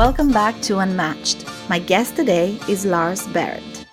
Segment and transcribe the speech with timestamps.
[0.00, 1.44] Welcome back to Unmatched.
[1.68, 3.84] My guest today is Lars Behrendt.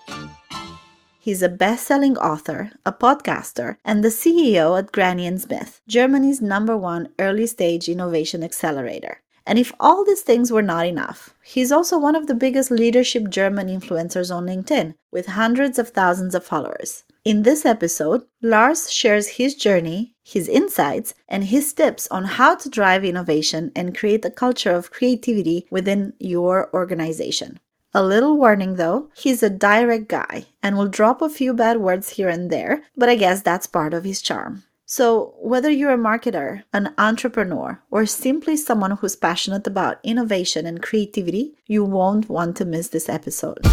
[1.20, 6.78] He's a best-selling author, a podcaster, and the CEO at Granny and Smith, Germany's number
[6.78, 9.22] one early-stage innovation accelerator.
[9.46, 13.28] And if all these things were not enough, he's also one of the biggest leadership
[13.28, 17.04] German influencers on LinkedIn, with hundreds of thousands of followers.
[17.28, 22.70] In this episode, Lars shares his journey, his insights, and his tips on how to
[22.70, 27.60] drive innovation and create a culture of creativity within your organization.
[27.94, 32.12] A little warning though, he's a direct guy and will drop a few bad words
[32.12, 34.64] here and there, but I guess that's part of his charm.
[34.86, 40.82] So, whether you're a marketer, an entrepreneur, or simply someone who's passionate about innovation and
[40.82, 43.68] creativity, you won't want to miss this episode.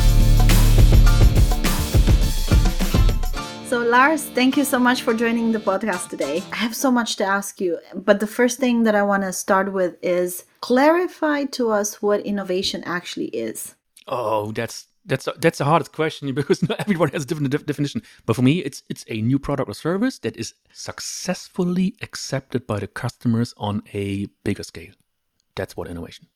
[3.67, 6.43] So, Lars, thank you so much for joining the podcast today.
[6.53, 9.33] I have so much to ask you, but the first thing that I want to
[9.33, 13.75] start with is clarify to us what innovation actually is.
[14.07, 18.03] Oh, that's that's that's the hardest question because not everyone has a different de- definition.
[18.27, 22.81] But for me, it's it's a new product or service that is successfully accepted by
[22.81, 24.95] the customers on a bigger scale.
[25.57, 26.27] That's what innovation.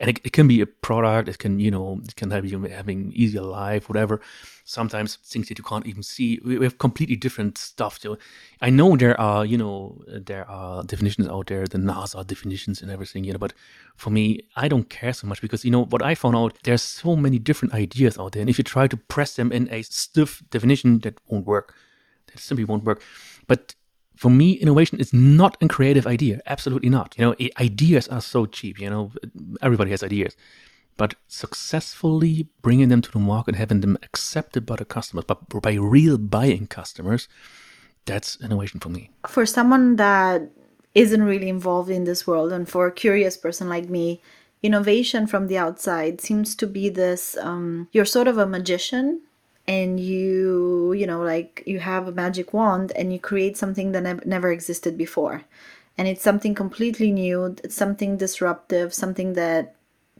[0.00, 1.28] And it, it can be a product.
[1.28, 4.20] It can you know it can have you having easier life, whatever
[4.68, 6.40] sometimes things that you can't even see.
[6.44, 7.98] We, have completely different stuff.
[8.00, 8.18] So
[8.60, 12.90] I know there are, you know, there are definitions out there, the NASA definitions and
[12.90, 13.54] everything, you know, but
[13.96, 16.82] for me, I don't care so much because, you know, what I found out, there's
[16.82, 18.42] so many different ideas out there.
[18.42, 21.74] And if you try to press them in a stiff definition, that won't work.
[22.26, 23.02] That simply won't work.
[23.46, 23.74] But
[24.18, 26.40] for me, innovation is not a creative idea.
[26.46, 27.14] Absolutely not.
[27.16, 28.80] You know, ideas are so cheap.
[28.80, 29.12] You know,
[29.62, 30.36] everybody has ideas
[30.98, 35.74] but successfully bringing them to the market, having them accepted by the customers, but by
[35.74, 37.28] real buying customers,
[38.04, 39.10] that's innovation for me.
[39.26, 40.50] For someone that
[40.94, 44.20] isn't really involved in this world, and for a curious person like me,
[44.62, 49.20] innovation from the outside seems to be this um, you're sort of a magician
[49.68, 54.02] and you you know like you have a magic wand and you create something that
[54.02, 55.42] ne- never existed before
[55.96, 59.76] and it's something completely new it's something disruptive something that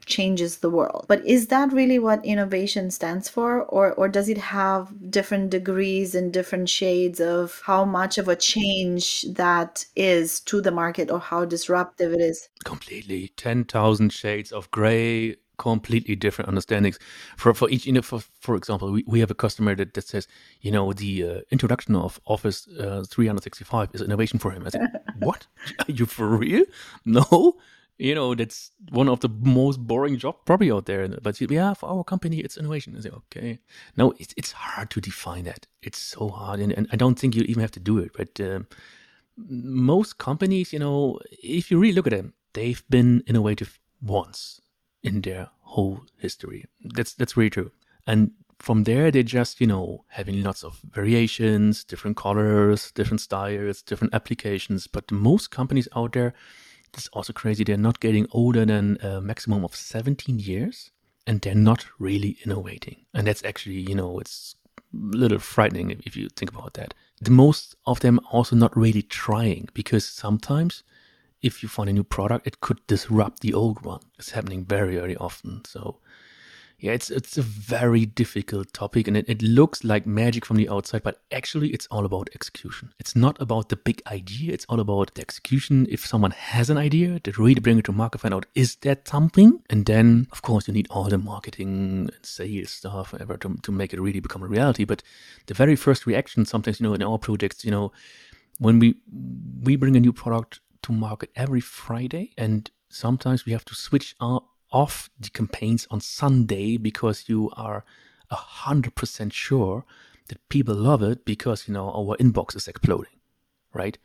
[0.07, 1.05] changes the world.
[1.07, 3.63] But is that really what innovation stands for?
[3.63, 8.37] Or, or does it have different degrees and different shades of how much of a
[8.37, 12.49] change that is to the market or how disruptive it is?
[12.65, 13.29] Completely.
[13.37, 16.99] 10,000 shades of gray, completely different understandings.
[17.37, 20.07] For for each you know for for example we, we have a customer that, that
[20.07, 20.27] says
[20.61, 24.65] you know the uh, introduction of office uh, 365 is innovation for him.
[24.67, 25.47] I said what?
[25.81, 26.65] Are you for real?
[27.05, 27.57] No?
[27.99, 31.09] You know that's one of the most boring job probably out there.
[31.09, 32.95] But yeah for our company it's innovation.
[32.97, 33.59] I say okay.
[33.97, 35.67] No it's, it's hard to define that.
[35.83, 38.41] It's so hard and, and i don't think you even have to do it but
[38.41, 38.67] um,
[39.49, 44.61] most companies you know if you really look at them they've been innovative once
[45.03, 46.65] in their whole history
[46.95, 47.71] that's that's really true
[48.07, 53.83] and from there they just you know having lots of variations different colors different styles
[53.83, 56.35] different applications but most companies out there
[56.95, 57.65] it's also crazy.
[57.65, 60.91] They're not getting older than a maximum of 17 years
[61.27, 63.05] and they're not really innovating.
[63.15, 66.95] And that's actually, you know, it's a little frightening if you think about that.
[67.21, 70.83] The most of them also not really trying because sometimes
[71.43, 74.01] if you find a new product, it could disrupt the old one.
[74.19, 75.63] It's happening very, very often.
[75.65, 75.99] So
[76.81, 80.69] yeah, it's it's a very difficult topic, and it, it looks like magic from the
[80.69, 82.93] outside, but actually, it's all about execution.
[83.01, 85.89] It's not about the big idea; it's all about the execution.
[85.91, 89.09] If someone has an idea, to really bring it to market, find out is that
[89.09, 93.57] something, and then of course you need all the marketing and sales stuff, whatever, to
[93.61, 94.85] to make it really become a reality.
[94.85, 95.03] But
[95.47, 97.91] the very first reaction, sometimes you know, in our projects, you know,
[98.61, 98.95] when we
[99.65, 104.15] we bring a new product to market every Friday, and sometimes we have to switch
[104.21, 107.85] off the campaigns on Sunday because you are
[108.31, 109.85] hundred percent sure
[110.29, 113.19] that people love it because you know our inbox is exploding,
[113.73, 113.97] right?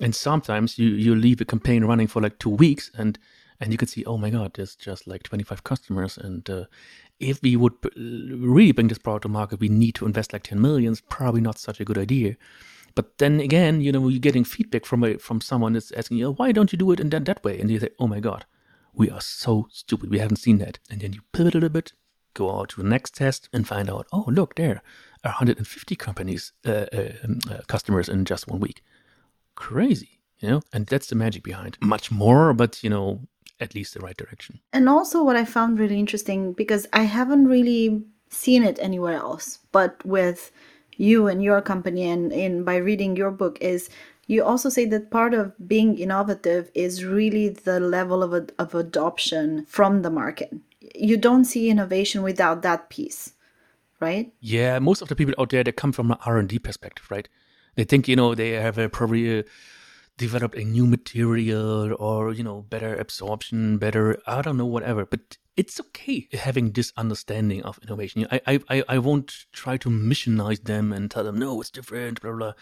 [0.00, 3.18] And sometimes you you leave a campaign running for like two weeks and
[3.60, 6.64] and you can see oh my god there's just like 25 customers and uh,
[7.20, 10.60] if we would really bring this product to market we need to invest like 10
[10.60, 12.36] millions probably not such a good idea
[13.00, 16.32] but then again you know you're getting feedback from a, from someone that's asking you
[16.32, 18.44] why don't you do it in that, that way and you say oh my god
[18.92, 20.10] we are so stupid.
[20.10, 20.78] We haven't seen that.
[20.90, 21.92] And then you pivot a little bit,
[22.34, 24.82] go out to the next test and find out, oh, look, there
[25.24, 28.82] are 150 companies, uh, uh, um, uh, customers in just one week.
[29.54, 30.62] Crazy, you know?
[30.72, 31.78] And that's the magic behind.
[31.80, 33.20] Much more, but, you know,
[33.58, 34.60] at least the right direction.
[34.72, 39.58] And also, what I found really interesting, because I haven't really seen it anywhere else,
[39.72, 40.50] but with
[41.00, 43.88] you and your company and in by reading your book is
[44.26, 49.64] you also say that part of being innovative is really the level of, of adoption
[49.66, 50.54] from the market.
[50.94, 53.32] You don't see innovation without that piece,
[53.98, 54.32] right?
[54.40, 57.10] Yeah, most of the people out there they come from an R and D perspective,
[57.10, 57.28] right?
[57.76, 59.42] They think you know they have a, probably uh,
[60.18, 65.06] developed a new material or you know better absorption, better I don't know whatever.
[65.06, 68.26] But it's okay having this understanding of innovation.
[68.32, 68.40] I
[68.72, 72.54] I I won't try to missionize them and tell them no, it's different, blah blah.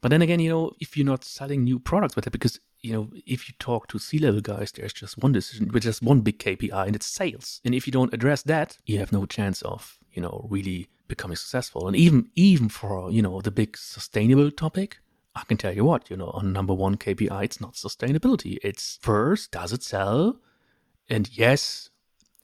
[0.00, 2.92] But then again, you know, if you're not selling new products with it, because you
[2.94, 6.38] know, if you talk to C-level guys, there's just one decision, with just one big
[6.38, 7.60] KPI, and it's sales.
[7.64, 11.36] And if you don't address that, you have no chance of, you know, really becoming
[11.36, 11.86] successful.
[11.88, 14.90] And even even for you know the big sustainable topic,
[15.36, 18.56] I can tell you what, you know, on number one KPI, it's not sustainability.
[18.62, 20.40] It's first, does it sell?
[21.10, 21.90] And yes,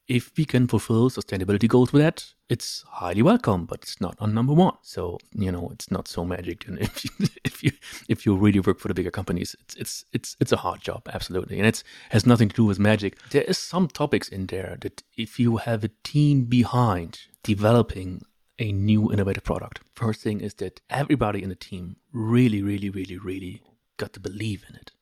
[0.07, 4.35] if we can fulfill sustainability goals with that, it's highly welcome, but it's not on
[4.35, 4.75] number one.
[4.83, 6.67] So you know, it's not so magic.
[6.69, 7.11] And if you,
[7.45, 7.73] if you
[8.09, 11.09] if you really work for the bigger companies, it's it's it's it's a hard job,
[11.13, 13.19] absolutely, and it's has nothing to do with magic.
[13.31, 18.23] There is some topics in there that if you have a team behind developing
[18.59, 23.19] a new innovative product, first thing is that everybody in the team really, really, really,
[23.19, 23.63] really
[23.97, 24.93] got to believe in it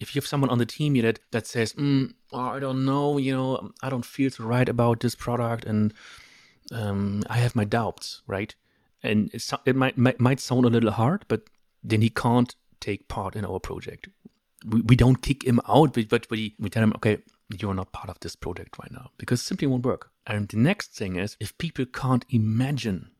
[0.00, 3.18] if you have someone on the team that that says, mm, oh, I don't know,
[3.18, 5.92] you know, I don't feel so right about this product, and
[6.72, 8.54] um, I have my doubts, right?
[9.02, 11.42] And it might, might might sound a little hard, but
[11.82, 14.08] then he can't take part in our project.
[14.66, 17.18] We, we don't kick him out, but we we tell him, okay,
[17.58, 20.10] you're not part of this project right now because it simply won't work.
[20.26, 23.10] And the next thing is if people can't imagine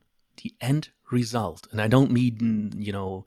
[0.43, 3.25] the end result, and I don't mean you know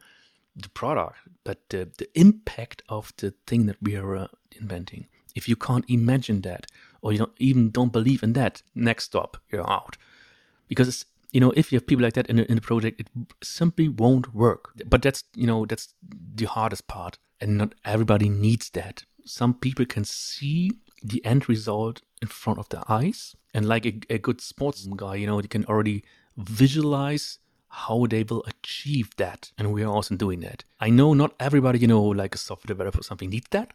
[0.55, 4.27] the product, but the, the impact of the thing that we are uh,
[4.61, 5.07] inventing.
[5.35, 6.67] If you can't imagine that,
[7.01, 9.97] or you don't even don't believe in that, next stop, you're out.
[10.69, 13.09] Because you know, if you have people like that in a, in the project, it
[13.43, 14.73] simply won't work.
[14.87, 15.95] But that's you know that's
[16.35, 19.05] the hardest part, and not everybody needs that.
[19.25, 20.73] Some people can see
[21.03, 25.15] the end result in front of their eyes, and like a, a good sports guy,
[25.17, 26.05] you know, you can already
[26.37, 27.39] visualize
[27.73, 29.51] how they will achieve that.
[29.57, 30.65] And we are also doing that.
[30.79, 33.73] I know not everybody, you know, like a software developer or something needs that,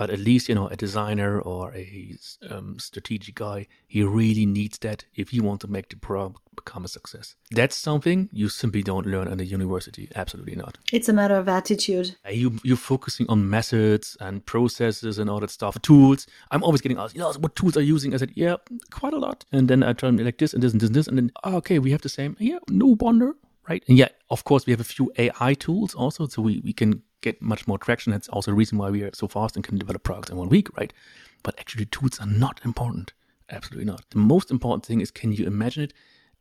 [0.00, 2.16] but at least, you know, a designer or a
[2.48, 6.86] um, strategic guy, he really needs that if you want to make the product become
[6.86, 7.36] a success.
[7.50, 10.08] That's something you simply don't learn at the university.
[10.16, 10.78] Absolutely not.
[10.90, 12.16] It's a matter of attitude.
[12.30, 16.26] You, you're focusing on methods and processes and all that stuff, tools.
[16.50, 18.14] I'm always getting asked, you know, what tools are you using?
[18.14, 18.56] I said, yeah,
[18.90, 19.44] quite a lot.
[19.52, 21.08] And then I tell them like this and this and this and this.
[21.08, 22.38] And then, oh, okay, we have the same.
[22.40, 23.34] Yeah, no wonder
[23.68, 23.84] right?
[23.86, 27.02] And yeah, of course, we have a few AI tools also, so we, we can
[27.20, 28.12] get much more traction.
[28.12, 30.48] That's also the reason why we are so fast and can develop products in one
[30.48, 30.92] week, right?
[31.42, 33.12] But actually, tools are not important.
[33.48, 34.04] Absolutely not.
[34.10, 35.92] The most important thing is can you imagine it?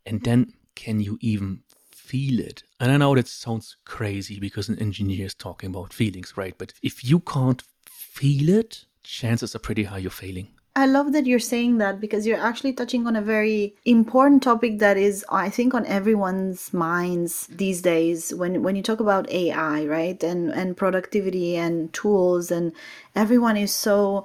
[0.06, 1.62] And then can you even
[1.92, 2.64] feel it?
[2.80, 6.56] And I know that sounds crazy because an engineer is talking about feelings, right?
[6.58, 10.50] But if you can't feel it, chances are pretty high you're failing.
[10.76, 14.80] I love that you're saying that because you're actually touching on a very important topic
[14.80, 18.34] that is, I think, on everyone's minds these days.
[18.34, 22.72] When when you talk about AI, right, and and productivity and tools, and
[23.16, 24.24] everyone is so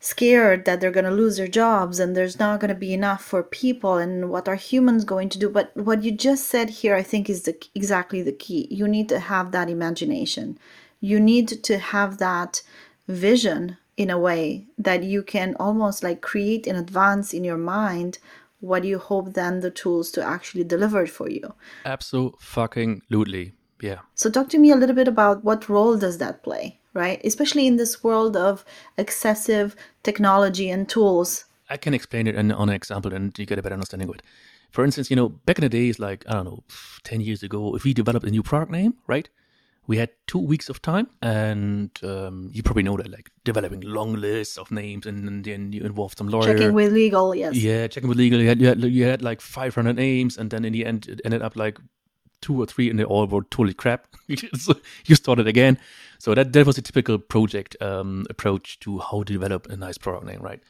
[0.00, 3.22] scared that they're going to lose their jobs and there's not going to be enough
[3.24, 5.48] for people and what are humans going to do.
[5.48, 8.66] But what you just said here i think is the exactly the key.
[8.70, 10.58] You need to have that imagination.
[11.00, 12.62] You need to have that
[13.08, 18.18] vision in a way that you can almost like create in advance in your mind
[18.60, 21.52] what you hope then the tools to actually deliver it for you.
[21.84, 23.52] Absolutely.
[23.80, 23.98] Yeah.
[24.14, 27.20] So talk to me a little bit about what role does that play, right?
[27.24, 28.64] Especially in this world of
[28.96, 31.46] excessive technology and tools.
[31.68, 34.22] I can explain it on an example and you get a better understanding of it.
[34.70, 36.62] For instance, you know, back in the days, like, I don't know,
[37.04, 39.28] 10 years ago, if we developed a new product name, right?
[39.86, 44.14] We had two weeks of time, and um, you probably know that, like developing long
[44.14, 46.54] lists of names, and, then you involved some lawyer.
[46.54, 47.56] Checking with legal, yes.
[47.56, 48.40] Yeah, checking with legal.
[48.40, 51.20] You had, you had, you had like 500 names, and then in the end, it
[51.24, 51.78] ended up like
[52.40, 54.06] two or three, and they all were totally crap.
[54.56, 54.74] so
[55.06, 55.78] you started again.
[56.18, 59.98] So that that was a typical project um, approach to how to develop a nice
[59.98, 60.60] product name, right?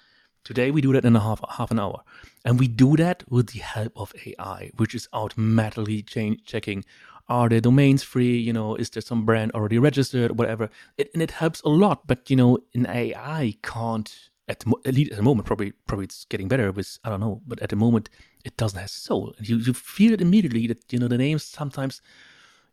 [0.44, 2.02] Today we do that in a half half an hour,
[2.44, 6.84] and we do that with the help of AI, which is automatically change, checking
[7.32, 8.36] are the domains free?
[8.48, 10.38] You know is there some brand already registered?
[10.38, 10.68] Whatever.
[10.98, 14.10] It, and it helps a lot but you know in ai can't
[14.48, 17.40] at, at least at the moment probably probably it's getting better with i don't know
[17.46, 18.10] but at the moment
[18.44, 19.34] it doesn't have soul.
[19.38, 22.02] You, you feel it immediately that you know the names sometimes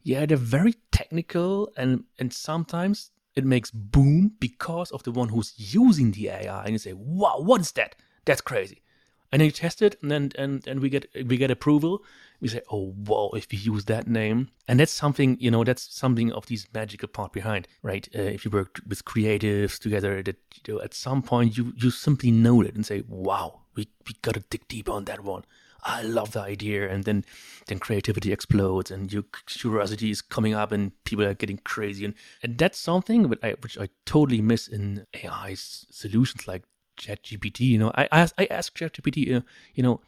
[0.03, 5.53] yeah they're very technical and and sometimes it makes boom because of the one who's
[5.57, 7.95] using the ai and you say wow what is that?
[8.25, 8.81] That's crazy
[9.31, 12.03] And then you test it, and then and, and we get we get approval.
[12.41, 15.93] We say, oh whoa if we use that name, and that's something you know, that's
[15.93, 18.07] something of these magical part behind, right?
[18.15, 21.91] Uh, if you work with creatives together, that you know, at some point you you
[21.91, 25.43] simply know it and say, wow, we we gotta dig deep on that one.
[25.83, 27.25] I love the idea, and then
[27.67, 32.15] then creativity explodes, and your curiosity is coming up, and people are getting crazy, and,
[32.43, 36.63] and that's something which I, which I totally miss in AI solutions like
[36.99, 37.61] ChatGPT.
[37.61, 39.41] You know, I ask I ask ChatGPT, uh,
[39.73, 40.01] you know,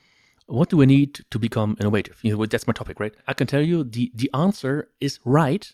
[0.45, 2.19] what do I need to become innovative?
[2.21, 3.13] You know, that's my topic, right?
[3.27, 5.73] I can tell you the the answer is right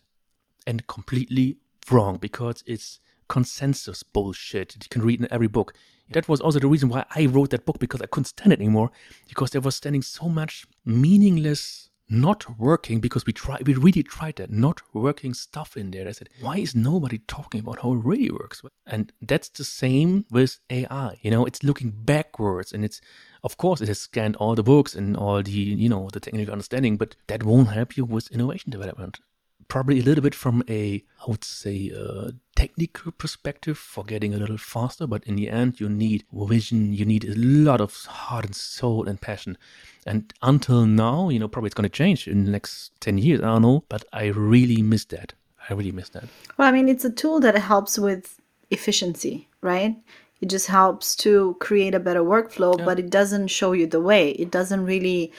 [0.65, 1.57] and completely
[1.91, 4.75] wrong because it's consensus bullshit.
[4.75, 5.73] You can read in every book.
[6.11, 8.59] That was also the reason why I wrote that book because I couldn't stand it
[8.59, 8.91] anymore
[9.27, 14.37] because there was standing so much meaningless not working because we try we really tried
[14.37, 16.07] that not working stuff in there.
[16.07, 18.61] I said, why is nobody talking about how it really works?
[18.85, 21.17] And that's the same with AI.
[21.21, 23.01] You know, it's looking backwards and it's
[23.43, 26.53] of course it has scanned all the books and all the you know the technical
[26.53, 29.19] understanding, but that won't help you with innovation development
[29.67, 34.37] probably a little bit from a, I would say, a technical perspective for getting a
[34.37, 35.07] little faster.
[35.07, 39.07] But in the end, you need vision, you need a lot of heart and soul
[39.07, 39.57] and passion.
[40.05, 43.41] And until now, you know, probably it's going to change in the next 10 years.
[43.41, 43.83] I don't know.
[43.89, 45.33] But I really miss that.
[45.69, 46.25] I really miss that.
[46.57, 49.95] Well, I mean, it's a tool that helps with efficiency, right?
[50.39, 52.85] It just helps to create a better workflow, yeah.
[52.85, 54.31] but it doesn't show you the way.
[54.31, 55.33] It doesn't really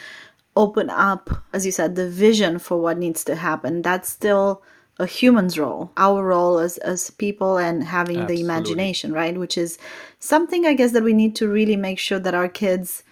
[0.58, 3.80] open up, as you said, the vision for what needs to happen.
[3.80, 4.62] That's still
[4.98, 8.34] a human's role, our role as, as people and having Absolutely.
[8.34, 9.38] the imagination, right?
[9.38, 9.78] Which is
[10.18, 13.04] something I guess that we need to really make sure that our kids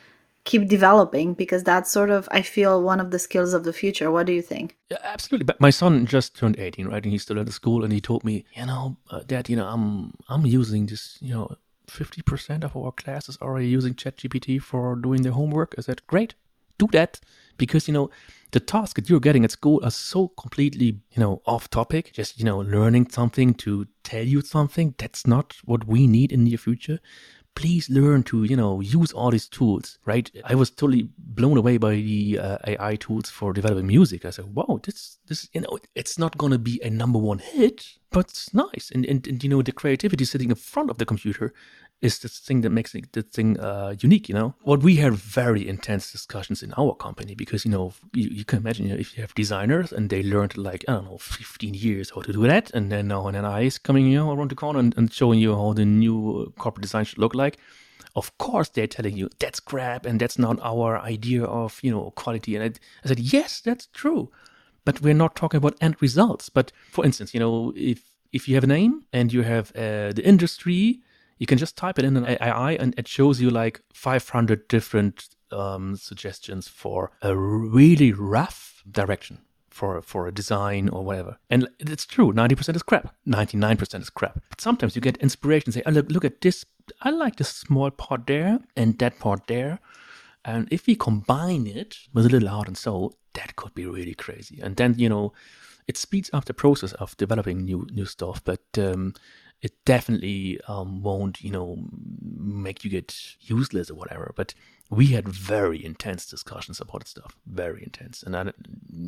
[0.42, 4.10] keep developing because that's sort of I feel one of the skills of the future.
[4.10, 4.76] What do you think?
[4.90, 5.44] Yeah, absolutely.
[5.44, 7.02] But my son just turned 18, right?
[7.04, 9.54] And he's still at the school and he told me, you know, uh, dad, you
[9.54, 14.60] know, I'm I'm using this, you know, 50% of our classes are already using ChatGPT
[14.60, 15.76] for doing their homework.
[15.78, 16.34] I said, great
[16.78, 17.20] do that
[17.56, 18.10] because you know
[18.52, 22.38] the tasks that you're getting at school are so completely you know off topic just
[22.38, 26.56] you know learning something to tell you something that's not what we need in the
[26.56, 26.98] future.
[27.54, 30.30] Please learn to you know use all these tools right?
[30.44, 34.26] I was totally blown away by the uh, ai tools for developing music.
[34.26, 37.38] I said wow this this you know it's not going to be a number one
[37.38, 38.90] hit but it's nice.
[38.94, 41.52] And, and, and you know the creativity sitting in front of the computer
[42.02, 44.54] is the thing that makes the thing uh, unique, you know?
[44.62, 48.58] What we have very intense discussions in our company because, you know, you, you can
[48.58, 51.74] imagine you know, if you have designers and they learned like, I don't know, 15
[51.74, 52.70] years how to do that.
[52.72, 55.38] And then now an AI is coming, you know, around the corner and, and showing
[55.38, 57.56] you how the new corporate design should look like.
[58.14, 62.10] Of course, they're telling you that's crap and that's not our idea of, you know,
[62.10, 62.56] quality.
[62.56, 62.66] And I,
[63.04, 64.30] I said, yes, that's true.
[64.84, 66.50] But we're not talking about end results.
[66.50, 70.12] But for instance, you know, if if you have a name and you have uh,
[70.12, 71.00] the industry
[71.38, 75.28] you can just type it in an AI and it shows you like 500 different
[75.50, 79.38] um, suggestions for a really rough direction
[79.76, 81.38] for for a design or whatever.
[81.50, 84.40] And it's true, 90% is crap, 99% is crap.
[84.48, 86.64] But sometimes you get inspiration, say, oh, look, look at this.
[87.02, 89.78] I like this small part there and that part there.
[90.44, 94.14] And if we combine it with a little heart and soul, that could be really
[94.14, 94.60] crazy.
[94.62, 95.32] And then, you know,
[95.88, 98.42] it speeds up the process of developing new new stuff.
[98.44, 99.14] But um,
[99.62, 101.78] it definitely um, won't, you know,
[102.20, 104.32] make you get useless or whatever.
[104.36, 104.54] But
[104.90, 108.22] we had very intense discussions about stuff, very intense.
[108.22, 108.52] And I,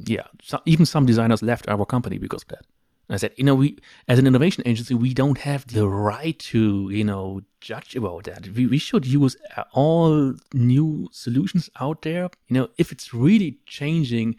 [0.07, 2.65] yeah, so even some designers left our company because of that.
[3.09, 6.39] And I said, you know, we as an innovation agency, we don't have the right
[6.41, 8.49] to, you know, judge about that.
[8.49, 9.37] We, we should use
[9.73, 12.29] all new solutions out there.
[12.49, 14.37] You know, if it's really changing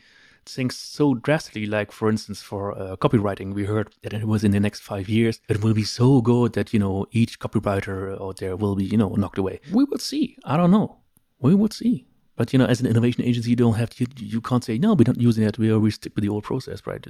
[0.54, 1.66] things so drastically.
[1.66, 5.08] Like, for instance, for uh, copywriting, we heard that it was in the next five
[5.10, 8.86] years, it will be so good that, you know, each copywriter out there will be,
[8.86, 9.60] you know, knocked away.
[9.72, 10.38] We will see.
[10.44, 10.98] I don't know.
[11.40, 12.06] We will see.
[12.36, 14.78] But, you know, as an innovation agency, you don't have to, you, you can't say,
[14.78, 15.58] no, we're not using it.
[15.58, 17.06] We always stick with the old process, right?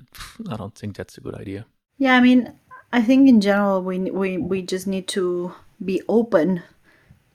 [0.49, 1.65] I don't think that's a good idea.
[1.99, 2.53] Yeah, I mean,
[2.91, 5.53] I think in general, we, we, we just need to
[5.83, 6.63] be open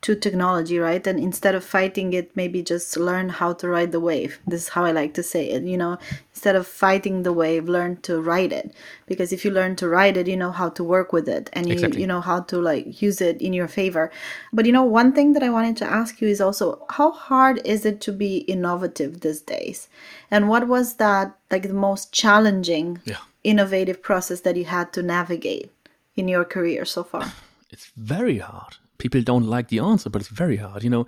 [0.04, 1.06] to technology, right?
[1.06, 4.38] And instead of fighting it, maybe just learn how to ride the wave.
[4.46, 5.96] This is how I like to say it, you know,
[6.30, 8.74] instead of fighting the wave, learn to ride it.
[9.06, 11.66] Because if you learn to ride it, you know how to work with it and
[11.66, 12.02] you, exactly.
[12.02, 14.12] you know how to like use it in your favor.
[14.52, 17.62] But you know, one thing that I wanted to ask you is also how hard
[17.64, 19.88] is it to be innovative these days?
[20.30, 23.24] And what was that like the most challenging, yeah.
[23.42, 25.72] innovative process that you had to navigate
[26.14, 27.32] in your career so far?
[27.70, 30.82] It's very hard people don't like the answer, but it's very hard.
[30.82, 31.06] You know,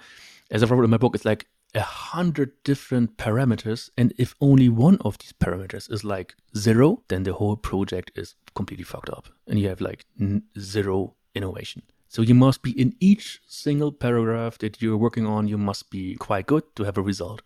[0.51, 4.69] as I wrote in my book, it's like a hundred different parameters, and if only
[4.69, 9.29] one of these parameters is like zero, then the whole project is completely fucked up,
[9.47, 11.83] and you have like n- zero innovation.
[12.09, 16.15] So you must be in each single paragraph that you're working on, you must be
[16.15, 17.43] quite good to have a result.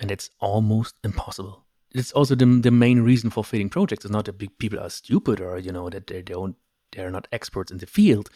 [0.00, 1.64] And it's almost impossible.
[1.92, 4.04] It's also the, the main reason for failing projects.
[4.04, 6.56] It's not that people are stupid or, you know, that they don't,
[6.92, 8.30] they're not experts in the field.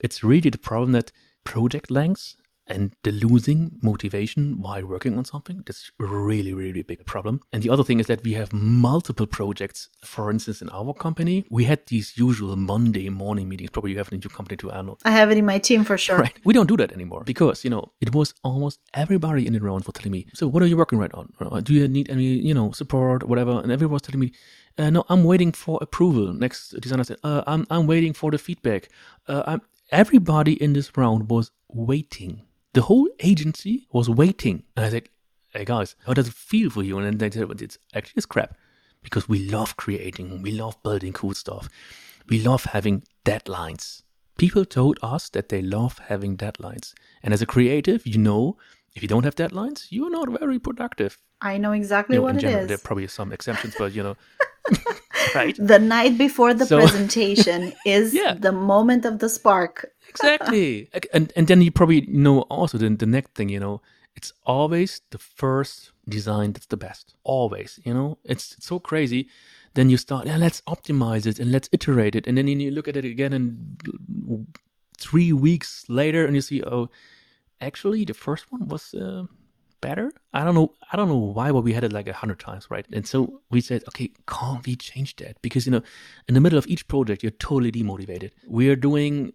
[0.00, 1.12] It's really the problem that
[1.44, 2.36] project lengths
[2.66, 7.40] and the losing motivation while working on something that's really really big problem.
[7.52, 9.88] And the other thing is that we have multiple projects.
[10.04, 13.70] For instance in our company we had these usual monday morning meetings.
[13.70, 15.00] Probably you have it in your company too arnold.
[15.04, 16.18] I have it in my team for sure.
[16.18, 16.36] Right.
[16.44, 19.84] We don't do that anymore because you know it was almost everybody in the round
[19.84, 21.32] for telling me so what are you working right on?
[21.40, 23.60] Uh, do you need any you know support or whatever?
[23.60, 24.32] And everyone was telling me
[24.78, 26.34] uh, no, I'm waiting for approval.
[26.34, 28.90] Next designer said, uh, I'm, I'm waiting for the feedback.
[29.26, 32.42] Uh, I'm, everybody in this round was waiting
[32.76, 34.62] the whole agency was waiting.
[34.76, 35.08] And I said,
[35.48, 36.98] hey guys, how does it feel for you?
[36.98, 38.54] And then they said, well, it's actually it's crap
[39.02, 41.70] because we love creating, we love building cool stuff,
[42.28, 44.02] we love having deadlines.
[44.36, 46.92] People told us that they love having deadlines.
[47.22, 48.58] And as a creative, you know,
[48.94, 51.16] if you don't have deadlines, you're not very productive.
[51.40, 52.68] I know exactly you know, what in it general, is.
[52.68, 54.16] There are probably some exceptions, but you know,
[55.34, 55.56] right?
[55.58, 58.34] The night before the So- presentation is Yeah.
[58.34, 59.92] the moment of the spark.
[60.08, 63.80] exactly and and then you probably know also the, the next thing you know
[64.18, 69.28] it's always the first design that's the best always you know it's, it's so crazy
[69.74, 72.88] then you start yeah let's optimize it and let's iterate it and then you look
[72.88, 73.46] at it again and
[74.98, 76.88] three weeks later and you see oh
[77.60, 79.24] actually the first one was uh,
[79.80, 80.12] better?
[80.32, 82.68] I don't know i don't know why but we had it like a hundred times
[82.70, 82.86] right?
[82.92, 85.40] And so we said okay can't we change that?
[85.42, 85.82] Because you know
[86.28, 88.30] in the middle of each project you're totally demotivated.
[88.46, 89.32] We are doing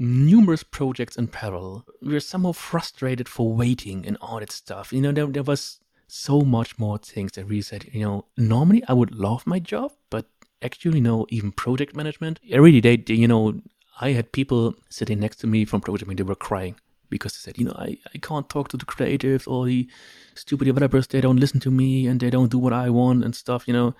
[0.00, 1.84] numerous projects in parallel.
[2.00, 4.92] We are somehow frustrated for waiting and all that stuff.
[4.92, 8.82] You know, there, there was so much more things that we said, you know, normally
[8.88, 10.26] I would love my job, but
[10.62, 13.60] actually, know, even project management, really, they, you know,
[14.00, 16.76] I had people sitting next to me from project management, they were crying
[17.10, 19.88] because they said, you know, I, I can't talk to the creatives or the
[20.34, 23.34] stupid developers, they don't listen to me and they don't do what I want and
[23.34, 23.94] stuff, you know.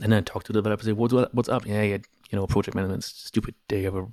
[0.00, 1.66] And then I talk to the developers, say, what's, what's up?
[1.66, 1.98] Yeah, yeah,
[2.30, 3.54] you know, project management's stupid.
[3.68, 4.06] They have a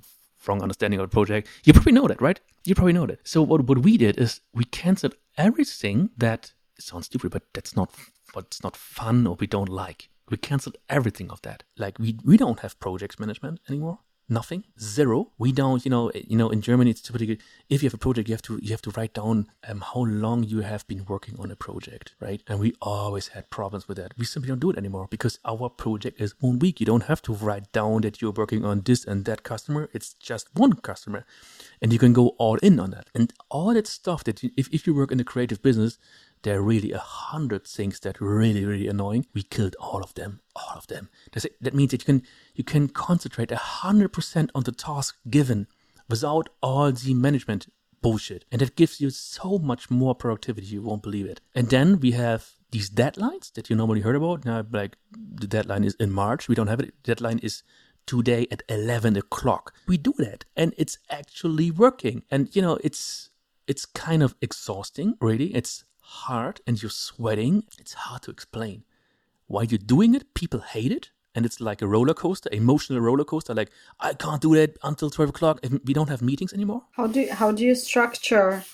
[0.46, 1.48] wrong understanding of the project.
[1.64, 2.40] You probably know that, right?
[2.64, 3.26] You probably know that.
[3.26, 7.94] So what, what we did is we canceled everything that sounds stupid, but that's not
[8.32, 10.08] what's not fun or we don't like.
[10.28, 11.64] We canceled everything of that.
[11.76, 13.98] Like we we don't have projects management anymore.
[14.32, 15.32] Nothing, zero.
[15.38, 16.50] We don't, you know, you know.
[16.50, 18.90] In Germany, it's typically if you have a project, you have to you have to
[18.92, 22.40] write down um, how long you have been working on a project, right?
[22.46, 24.14] And we always had problems with that.
[24.16, 26.78] We simply don't do it anymore because our project is one week.
[26.78, 29.90] You don't have to write down that you're working on this and that customer.
[29.92, 31.26] It's just one customer,
[31.82, 33.10] and you can go all in on that.
[33.12, 35.98] And all that stuff that you, if if you work in a creative business,
[36.42, 39.26] there are really a hundred things that are really really annoying.
[39.34, 41.10] We killed all of them, all of them.
[41.60, 42.22] That means that you can
[42.54, 45.66] you can concentrate a hundred percent on the task given
[46.08, 47.68] without all the management
[48.02, 50.66] bullshit, and that gives you so much more productivity.
[50.66, 51.40] You won't believe it.
[51.54, 54.44] And then we have these deadlines that you normally heard about.
[54.44, 56.48] Now, like the deadline is in March.
[56.48, 56.94] We don't have it.
[57.02, 57.62] The Deadline is
[58.06, 59.74] today at 11 o'clock.
[59.86, 62.24] We do that and it's actually working.
[62.30, 63.30] And you know, it's
[63.66, 65.54] it's kind of exhausting, really.
[65.54, 67.64] It's hard and you're sweating.
[67.78, 68.84] It's hard to explain.
[69.46, 71.10] While you're doing it, people hate it.
[71.34, 73.54] And it's like a roller coaster, emotional roller coaster.
[73.54, 73.70] Like,
[74.00, 75.60] I can't do that until 12 o'clock.
[75.62, 76.82] If we don't have meetings anymore.
[76.92, 78.64] How do you, how do you structure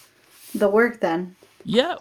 [0.54, 1.36] the work then?
[1.64, 1.96] Yeah,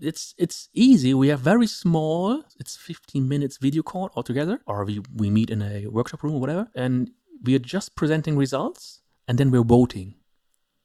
[0.00, 1.14] it's it's easy.
[1.14, 2.42] We have very small.
[2.58, 6.40] It's 15 minutes video call altogether, or we we meet in a workshop room or
[6.40, 7.10] whatever, and
[7.44, 10.14] we are just presenting results, and then we're voting.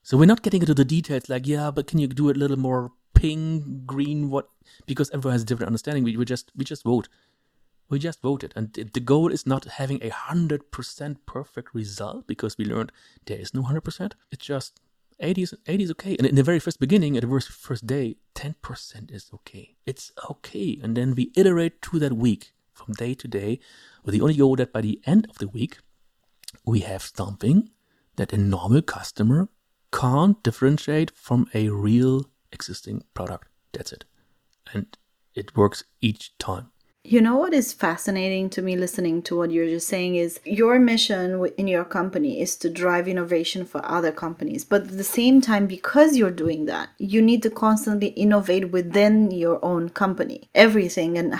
[0.03, 2.39] So we're not getting into the details like, yeah, but can you do it a
[2.39, 4.49] little more pink, green, what?
[4.85, 6.03] Because everyone has a different understanding.
[6.03, 7.07] We, we just we just vote.
[7.89, 12.57] We just voted, and the- goal is not having a hundred percent perfect result because
[12.57, 12.91] we learned
[13.25, 14.15] there is no hundred percent.
[14.31, 14.81] It's just
[15.19, 16.15] 80 is 80 is okay.
[16.17, 19.75] And in the very first beginning, at the first first day, 10% is okay.
[19.85, 23.59] It's okay, and then we iterate through that week from day to day,
[24.03, 25.79] with the only goal that by the end of the week,
[26.65, 27.69] we have something
[28.15, 29.49] that a normal customer
[29.91, 33.47] can't differentiate from a real existing product.
[33.73, 34.03] That's it.
[34.73, 34.85] And
[35.35, 36.71] it works each time.
[37.03, 40.77] You know what is fascinating to me listening to what you're just saying is your
[40.77, 44.65] mission in your company is to drive innovation for other companies.
[44.65, 49.31] But at the same time, because you're doing that, you need to constantly innovate within
[49.31, 50.49] your own company.
[50.53, 51.31] Everything and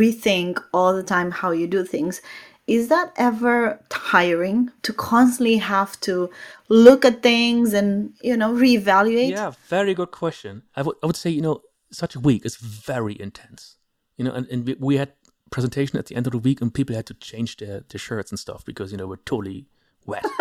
[0.00, 2.20] rethink all the time how you do things.
[2.66, 6.30] Is that ever tiring to constantly have to
[6.68, 9.30] look at things and, you know, reevaluate?
[9.30, 10.62] Yeah, very good question.
[10.76, 13.76] I would I would say you know such a week is very intense.
[14.16, 15.12] You know, and, and we, we had
[15.50, 18.30] presentation at the end of the week, and people had to change their, their shirts
[18.30, 19.66] and stuff because you know we're totally
[20.06, 20.24] wet.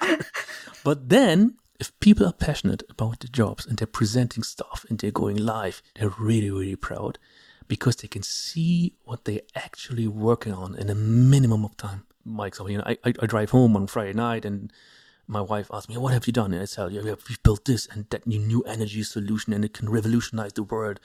[0.86, 5.10] But then, if people are passionate about the jobs and they're presenting stuff and they're
[5.10, 7.18] going live, they're really, really proud
[7.68, 12.04] because they can see what they're actually working on in a minimum of time.
[12.24, 14.72] My example, you know, I, I, drive home on Friday night and
[15.26, 17.86] my wife asked me, "What have you done?" And I tell "Yeah, we've built this
[17.86, 21.00] and that new, energy solution, and it can revolutionize the world."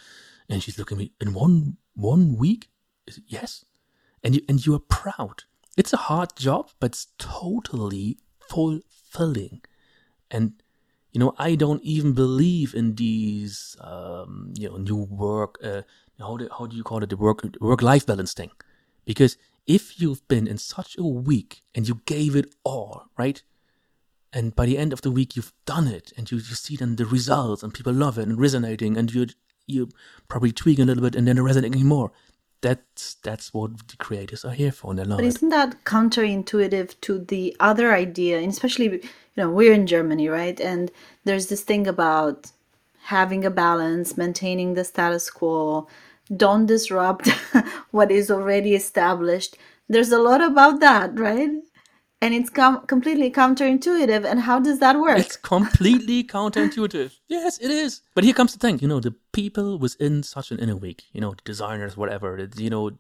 [0.50, 2.69] And she's looking at me in one one week.
[3.28, 3.65] Yes,
[4.24, 5.43] and you and you are proud.
[5.78, 8.17] It's a hard job, but it's totally
[8.50, 9.62] fulfilling.
[10.30, 10.62] And
[11.12, 15.58] you know, I don't even believe in these, um, you know, new work.
[15.63, 15.82] Uh,
[16.19, 17.10] how do how do you call it?
[17.10, 18.52] The work work life balance thing,
[19.06, 23.41] because if you've been in such a week and you gave it all, right?
[24.34, 26.95] And by the end of the week, you've done it, and you, you see then
[26.95, 29.28] the results, and people love it and resonating, and you
[29.67, 29.89] you
[30.28, 32.12] probably tweaking a little bit, and then resonating more.
[32.62, 37.00] That's that's what the creators are here for, and they love but isn't that counterintuitive
[37.02, 38.39] to the other idea?
[38.39, 39.02] And especially, you
[39.36, 40.60] know, we're in Germany, right?
[40.60, 40.91] And
[41.26, 42.52] there's this thing about
[43.04, 45.88] having a balance, maintaining the status quo,
[46.36, 47.28] don't disrupt
[47.92, 49.58] what is already established.
[49.90, 51.52] There's a lot about that, right?
[52.22, 54.24] and it's com- completely counterintuitive.
[54.26, 55.18] And how does that work?
[55.18, 57.18] It's completely counterintuitive.
[57.28, 58.02] Yes, it is.
[58.14, 58.80] But here comes the thing.
[58.80, 61.02] You know, the people within such an Innoweek.
[61.12, 62.48] You know, the designers, whatever.
[62.56, 62.92] You know,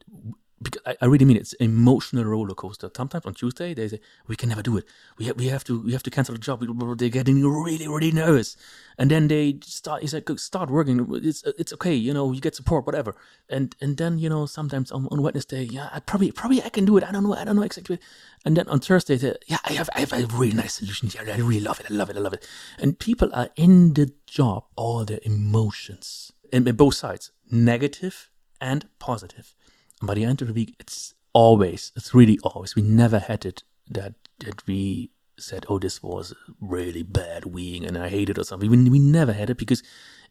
[0.61, 1.41] because I, I, really mean it.
[1.41, 2.89] it's emotional roller coaster.
[2.95, 4.85] Sometimes on Tuesday they say we can never do it.
[5.17, 6.63] We have, we have to we have to cancel the job.
[6.97, 8.57] They're getting really really nervous,
[8.97, 10.01] and then they start.
[10.01, 11.07] He said, start working.
[11.23, 11.93] It's it's okay.
[11.93, 13.15] You know, you get support, whatever.
[13.49, 16.85] And and then you know sometimes on, on Wednesday, yeah, I probably probably I can
[16.85, 17.03] do it.
[17.03, 17.35] I don't know.
[17.35, 17.99] I don't know exactly.
[18.45, 21.23] And then on Thursday, they yeah, I have I have a really nice solution here.
[21.27, 21.87] I really love it.
[21.89, 22.17] I love it.
[22.17, 22.47] I love it.
[22.79, 29.55] And people are in the job all their emotions, and both sides, negative and positive
[30.01, 33.63] by the end of the week, it's always, it's really always, we never had it
[33.89, 38.43] that, that we said, oh, this was really bad weeing and I hate it or
[38.43, 38.69] something.
[38.69, 39.83] We, we never had it because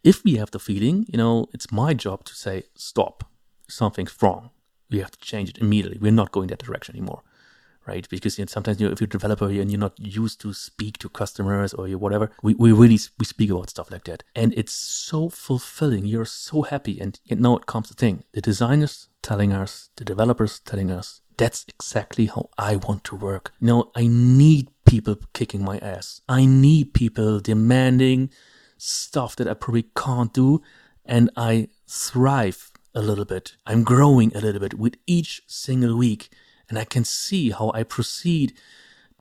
[0.03, 3.25] if we have the feeling, you know, it's my job to say, stop,
[3.69, 4.51] something's wrong.
[4.91, 5.99] We have to change it immediately.
[6.01, 7.23] We're not going that direction anymore
[7.91, 8.09] right?
[8.09, 10.53] Because you know, sometimes you know, if you're a developer and you're not used to
[10.53, 14.55] speak to customers or whatever, we, we really we speak about stuff like that, and
[14.57, 16.05] it's so fulfilling.
[16.07, 20.05] You're so happy, and you now it comes the thing: the designers telling us, the
[20.05, 23.53] developers telling us, that's exactly how I want to work.
[23.61, 26.23] You know, I need people kicking my ass.
[26.29, 28.31] I need people demanding
[28.79, 30.63] stuff that I probably can't do,
[31.05, 33.57] and I thrive a little bit.
[33.67, 36.31] I'm growing a little bit with each single week
[36.71, 38.55] and I can see how I proceed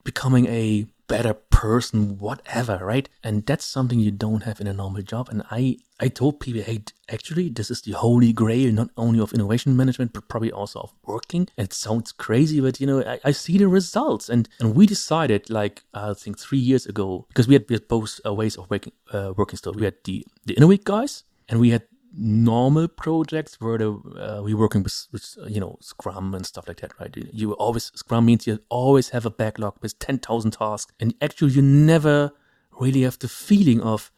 [0.05, 3.09] becoming a better person, whatever, right?
[3.23, 5.27] And that's something you don't have in a normal job.
[5.29, 9.33] And I, I told people, hey, actually, this is the holy grail, not only of
[9.33, 11.49] innovation management, but probably also of working.
[11.57, 14.29] It sounds crazy, but you know, I, I see the results.
[14.29, 17.87] And and we decided, like I think three years ago, because we had, we had
[17.87, 19.73] both uh, ways of working, uh, working still.
[19.73, 24.57] We had the the Innoweek guys, and we had normal projects where the, uh, we're
[24.57, 27.15] working with, with, you know Scrum and stuff like that, right?
[27.31, 31.51] You always Scrum means you always have a backlog with ten thousand tasks, and actually
[31.51, 32.31] you never
[32.79, 34.11] really have the feeling of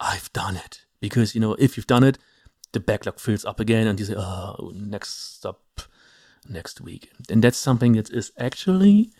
[0.00, 2.18] I've done it because you know if you've done it,
[2.72, 5.82] the backlog fills up again, and you say, oh, next up,
[6.48, 9.10] next week, and that's something that is actually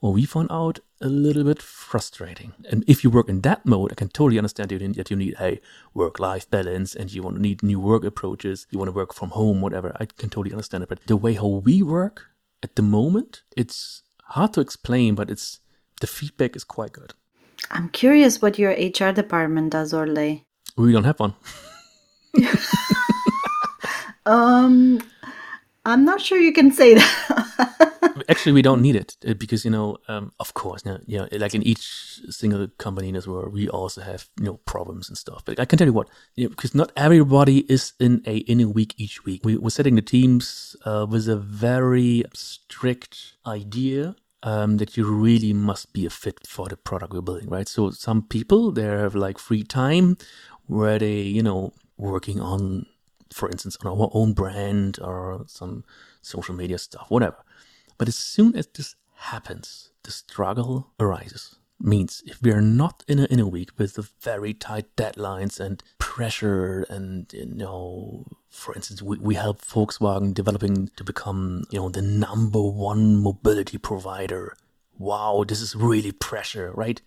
[0.00, 2.52] well, we found out a little bit frustrating.
[2.70, 5.60] And if you work in that mode, I can totally understand that you need a
[5.94, 8.66] work-life balance and you want to need new work approaches.
[8.70, 9.96] You want to work from home, whatever.
[9.98, 10.88] I can totally understand it.
[10.88, 12.26] But the way how we work
[12.62, 15.60] at the moment, it's hard to explain, but it's
[16.00, 17.14] the feedback is quite good.
[17.70, 20.44] I'm curious what your HR department does, Orle.
[20.76, 21.34] We don't have one.
[24.26, 25.00] um,
[25.84, 27.89] I'm not sure you can say that.
[28.30, 31.18] Actually, we don't need it uh, because you know, um, of course, you know, you
[31.18, 35.08] know, like in each single company in this world, we also have you know problems
[35.08, 35.44] and stuff.
[35.44, 38.60] But I can tell you what, you know, because not everybody is in a in
[38.60, 39.44] a week each week.
[39.44, 44.14] We, we're setting the teams uh, with a very strict idea
[44.44, 47.66] um, that you really must be a fit for the product we're building, right?
[47.66, 50.16] So some people they have like free time
[50.68, 52.86] where they you know working on
[53.32, 55.84] for instance, on our own brand or some
[56.22, 57.36] social media stuff, whatever.
[58.00, 61.56] But as soon as this happens, the struggle arises.
[61.78, 65.60] Means if we are not in a, in a week with the very tight deadlines
[65.60, 71.78] and pressure, and you know, for instance, we, we help Volkswagen developing to become you
[71.78, 74.56] know the number one mobility provider.
[74.96, 77.02] Wow, this is really pressure, right?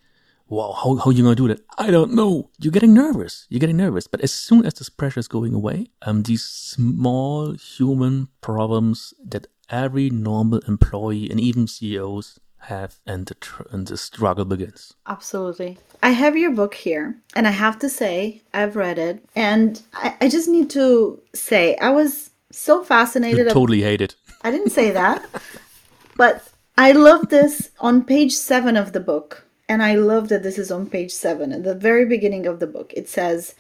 [0.54, 1.62] wow, how, how are you to do that?
[1.78, 2.50] I don't know.
[2.60, 3.48] You're getting nervous.
[3.50, 4.08] You're getting nervous.
[4.08, 9.48] But as soon as this pressure is going away, um, these small human problems that
[9.74, 14.94] every normal employee and even CEOs have, and the tr- and the struggle begins.
[15.08, 15.78] Absolutely.
[16.02, 20.16] I have your book here, and I have to say, I've read it, and I,
[20.22, 23.40] I just need to say, I was so fascinated.
[23.40, 24.16] You totally hate it.
[24.44, 25.26] I didn't say that,
[26.16, 30.58] but I love this on page seven of the book, and I love that this
[30.58, 32.94] is on page seven, at the very beginning of the book.
[32.96, 33.56] It says,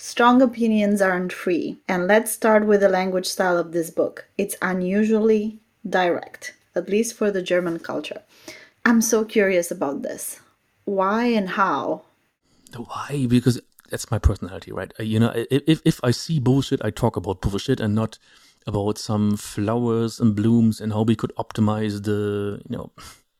[0.00, 1.78] Strong opinions aren't free.
[1.88, 4.28] And let's start with the language style of this book.
[4.38, 5.58] It's unusually
[5.88, 8.22] direct, at least for the German culture.
[8.84, 10.40] I'm so curious about this.
[10.84, 12.02] Why and how?
[12.76, 13.26] Why?
[13.28, 14.92] Because that's my personality, right?
[15.00, 18.18] Uh, you know, if if I see bullshit, I talk about bullshit and not
[18.68, 22.92] about some flowers and blooms and how we could optimize the, you know,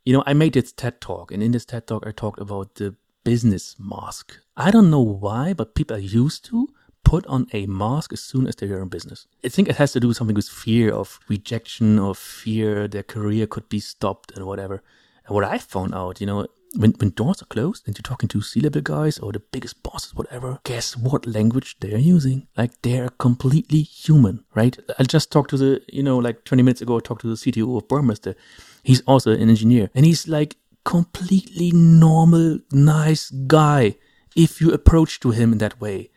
[0.05, 2.75] you know, I made this TED talk, and in this TED talk, I talked about
[2.75, 2.97] the
[3.29, 4.27] business mask.
[4.57, 6.69] I don't know why, but people are used to
[7.05, 9.27] put on a mask as soon as they're in business.
[9.45, 13.47] I think it has to do something with fear of rejection or fear their career
[13.47, 14.83] could be stopped and whatever.
[15.27, 18.31] And what I found out, you know, when, when doors are closed and you're talking
[18.31, 22.47] to C-level guys or the biggest bosses, whatever, guess what language they're using?
[22.57, 24.75] Like they're completely human, right?
[24.99, 27.41] I just talked to the, you know, like 20 minutes ago, I talked to the
[27.43, 28.35] CTO of Burmester.
[28.83, 33.97] He's also an engineer and he's like completely normal, nice guy
[34.37, 36.11] if you approach to him in that way.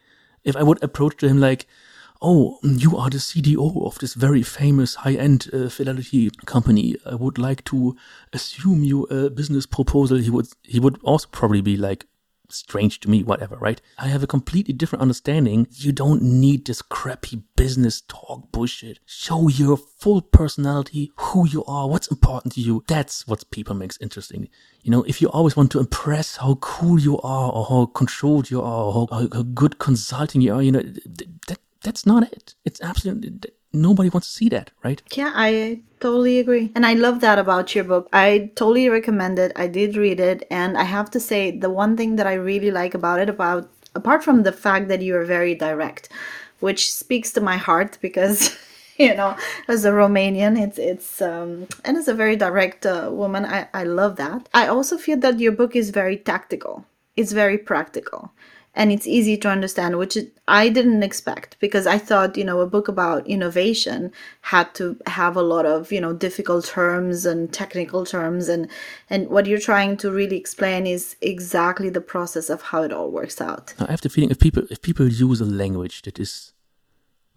[0.43, 1.67] If I would approach to him like,
[2.21, 6.95] oh, you are the CDO of this very famous high-end uh, fidelity company.
[7.05, 7.95] I would like to
[8.31, 10.17] assume you a business proposal.
[10.17, 12.05] He would he would also probably be like
[12.53, 13.81] strange to me, whatever, right?
[13.97, 15.67] I have a completely different understanding.
[15.71, 18.99] You don't need this crappy business talk bullshit.
[19.05, 22.83] Show your full personality, who you are, what's important to you.
[22.87, 24.49] That's what people makes interesting.
[24.81, 28.49] You know, if you always want to impress how cool you are or how controlled
[28.49, 32.55] you are or how, how good consulting you are, you know, that that's not it.
[32.63, 35.01] It's absolutely nobody wants to see that, right?
[35.13, 36.71] Yeah, I totally agree.
[36.75, 38.09] And I love that about your book.
[38.13, 39.51] I totally recommend it.
[39.55, 42.71] I did read it and I have to say the one thing that I really
[42.71, 46.09] like about it about apart from the fact that you are very direct,
[46.59, 48.57] which speaks to my heart because
[48.97, 49.35] you know
[49.67, 53.83] as a romanian it's it's um and as a very direct uh, woman I, I
[53.83, 58.31] love that i also feel that your book is very tactical it's very practical
[58.73, 62.67] and it's easy to understand which i didn't expect because i thought you know a
[62.67, 68.05] book about innovation had to have a lot of you know difficult terms and technical
[68.05, 68.69] terms and
[69.09, 73.11] and what you're trying to really explain is exactly the process of how it all
[73.11, 73.73] works out.
[73.79, 76.53] I have the feeling if people if people use a language that is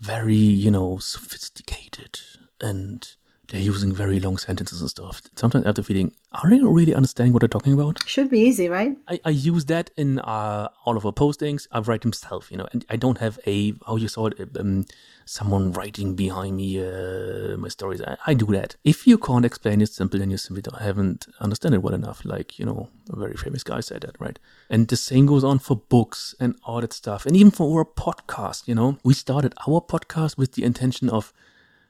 [0.01, 2.21] very you know sophisticated
[2.61, 3.17] and
[3.49, 5.23] they're using very long sentences and stuff.
[5.37, 8.03] Sometimes I have the feeling, are they really understanding what they're talking about?
[8.07, 8.97] Should be easy, right?
[9.09, 11.67] I, I use that in uh, all of our postings.
[11.71, 14.87] I write myself, you know, and I don't have a, how you saw it, um,
[15.27, 18.01] someone writing behind me uh, my stories.
[18.03, 18.77] I, I, do that.
[18.85, 22.25] If you can't explain it simply, then you simply don't, haven't understood it well enough.
[22.25, 24.39] Like, you know, a very famous guy said that, right?
[24.71, 27.27] And the same goes on for books and all that stuff.
[27.27, 31.33] And even for our podcast, you know, we started our podcast with the intention of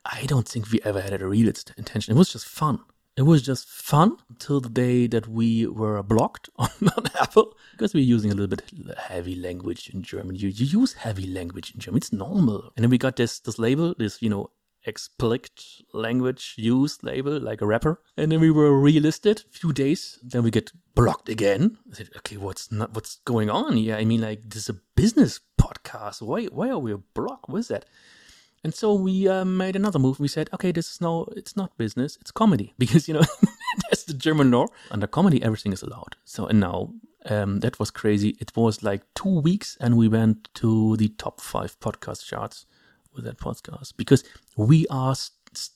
[0.05, 2.15] I don't think we ever had a real intention.
[2.15, 2.81] It was just fun.
[3.17, 7.95] It was just fun until the day that we were blocked on, on Apple because
[7.95, 8.63] we're using a little bit
[8.99, 10.35] heavy language in German.
[10.35, 11.99] You, you use heavy language in German.
[11.99, 12.73] It's normal.
[12.77, 14.51] And then we got this this label, this you know
[14.85, 15.63] explicit
[15.93, 18.03] language use label, like a rapper.
[18.17, 20.19] And then we were relisted a few days.
[20.23, 21.79] Then we get blocked again.
[21.91, 23.95] I said, okay, what's not what's going on here?
[23.95, 26.21] I mean, like this is a business podcast.
[26.21, 27.49] Why why are we blocked?
[27.49, 27.85] What is that?
[28.65, 30.19] And so we uh, made another move.
[30.19, 32.73] We said, okay, this is no, it's not business, it's comedy.
[32.79, 33.23] Because, you know,
[33.91, 34.67] that's the German law.
[34.91, 36.17] Under comedy, everything is allowed.
[36.25, 36.95] So, and now
[37.27, 38.37] um, that was crazy.
[38.41, 42.67] It was like two weeks and we went to the top five podcast charts
[43.15, 44.25] with that podcast because
[44.57, 45.15] we are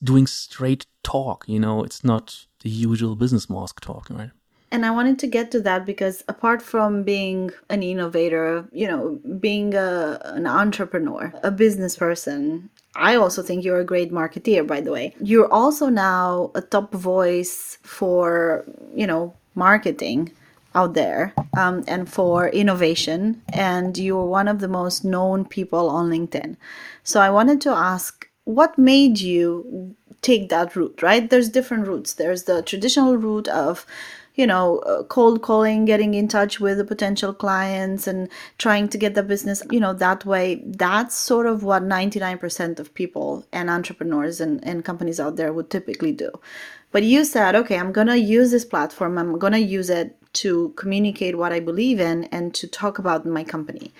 [0.02, 1.44] doing straight talk.
[1.46, 4.30] You know, it's not the usual business mask talk, right?
[4.70, 9.18] And I wanted to get to that because apart from being an innovator, you know,
[9.40, 12.68] being a, an entrepreneur, a business person,
[12.98, 15.14] I also think you're a great marketeer, by the way.
[15.20, 20.32] You're also now a top voice for, you know, marketing
[20.74, 23.42] out there um, and for innovation.
[23.52, 26.56] And you're one of the most known people on LinkedIn.
[27.04, 31.28] So I wanted to ask what made you take that route, right?
[31.28, 32.14] There's different routes.
[32.14, 33.86] There's the traditional route of
[34.38, 38.96] you know, uh, cold calling, getting in touch with the potential clients and trying to
[38.96, 40.62] get the business, you know, that way.
[40.64, 45.70] That's sort of what 99% of people and entrepreneurs and, and companies out there would
[45.70, 46.30] typically do.
[46.92, 49.18] But you said, okay, I'm going to use this platform.
[49.18, 53.26] I'm going to use it to communicate what I believe in and to talk about
[53.26, 53.92] my company.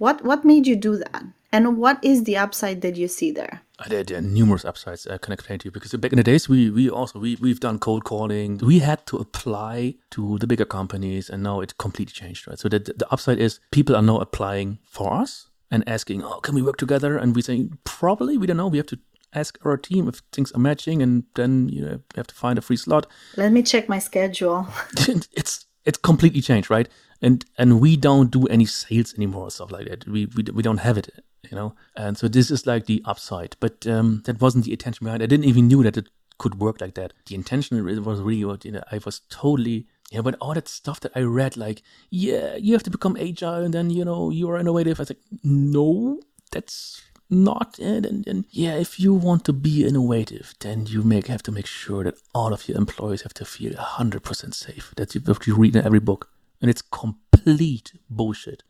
[0.00, 1.24] What what made you do that?
[1.52, 3.60] And what is the upside that you see there?
[3.78, 6.22] Uh, there, there, are numerous upsides I can explain to you because back in the
[6.22, 8.56] days we we also we we've done cold calling.
[8.62, 12.58] We had to apply to the bigger companies, and now it completely changed, right?
[12.58, 16.54] So the the upside is people are now applying for us and asking, "Oh, can
[16.54, 18.68] we work together?" And we say, "Probably, we don't know.
[18.68, 18.98] We have to
[19.34, 22.58] ask our team if things are matching, and then you know we have to find
[22.58, 24.66] a free slot." Let me check my schedule.
[25.36, 26.88] it's it's completely changed, right?
[27.22, 30.06] And and we don't do any sales anymore or stuff like that.
[30.06, 31.10] We we we don't have it,
[31.50, 31.74] you know.
[31.96, 35.22] And so this is like the upside, but um, that wasn't the intention behind.
[35.22, 35.26] it.
[35.26, 37.12] I didn't even knew that it could work like that.
[37.26, 38.82] The intention was really what you know.
[38.90, 42.82] I was totally yeah, but all that stuff that I read, like, yeah, you have
[42.82, 44.98] to become agile and then, you know, you are innovative.
[44.98, 48.04] I was like, no, that's not it.
[48.04, 51.66] And, and yeah, if you want to be innovative, then you make have to make
[51.66, 54.92] sure that all of your employees have to feel 100% safe.
[54.96, 56.28] That's what you read in every book.
[56.60, 58.62] And it's complete bullshit.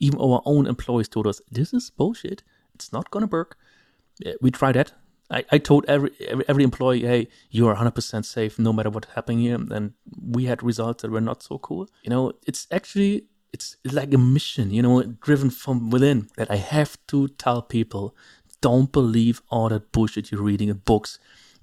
[0.00, 2.42] Even our own employees told us, this is bullshit.
[2.74, 3.56] It's not going to work.
[4.40, 4.92] We tried that.
[5.30, 9.12] I, I told every, every, every employee, hey, you are 100% safe no matter what's
[9.14, 9.58] happening here.
[9.70, 11.88] And we had results that were not so cool.
[12.02, 16.56] You know, it's actually it's like a mission, you know, driven from within that I
[16.56, 18.14] have to tell people
[18.60, 21.18] don't believe all that bullshit you're reading in books.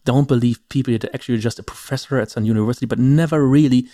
[0.06, 3.88] Don't believe people that actually are just a professor at some university, but never really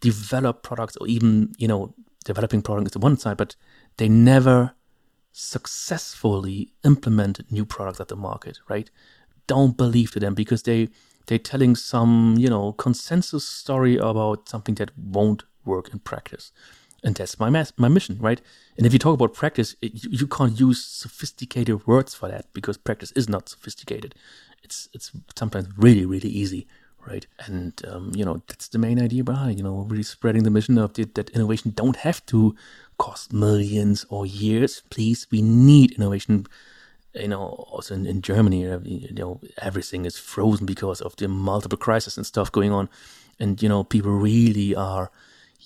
[0.00, 3.56] develop products or even, you know, developing products on one side, but
[3.96, 4.74] they never
[5.32, 8.90] successfully implement new products at the market, right?
[9.46, 10.88] Don't believe to them because they
[11.26, 16.52] they're telling some, you know, consensus story about something that won't work in practice.
[17.04, 18.40] And that's my my mission, right?
[18.76, 22.76] And if you talk about practice, it, you, can't use sophisticated words for that because
[22.76, 24.14] practice is not sophisticated.
[24.62, 26.66] It's it's sometimes really really easy,
[27.06, 27.26] right?
[27.46, 30.78] And um, you know that's the main idea behind you know really spreading the mission
[30.78, 32.54] of the, that innovation don't have to
[32.98, 34.82] cost millions or years.
[34.90, 36.46] Please, we need innovation.
[37.14, 37.40] You know,
[37.72, 42.18] also in, in Germany, uh, you know, everything is frozen because of the multiple crises
[42.18, 42.90] and stuff going on,
[43.40, 45.10] and you know, people really are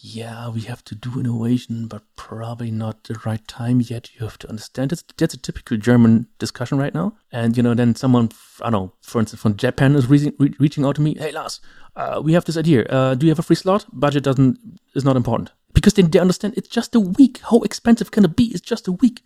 [0.03, 4.15] yeah, we have to do innovation, but probably not the right time yet.
[4.15, 7.17] You have to understand that's, that's a typical German discussion right now.
[7.31, 10.55] And, you know, then someone, I don't know, for instance, from Japan is re- re-
[10.59, 11.17] reaching out to me.
[11.19, 11.61] Hey, Lars,
[11.97, 12.85] uh, we have this idea.
[12.85, 13.85] Uh, do you have a free slot?
[13.93, 14.59] Budget doesn't,
[14.95, 15.53] is not important.
[15.75, 17.41] Because they, they understand it's just a week.
[17.51, 18.45] How expensive can it be?
[18.47, 19.23] It's just a week.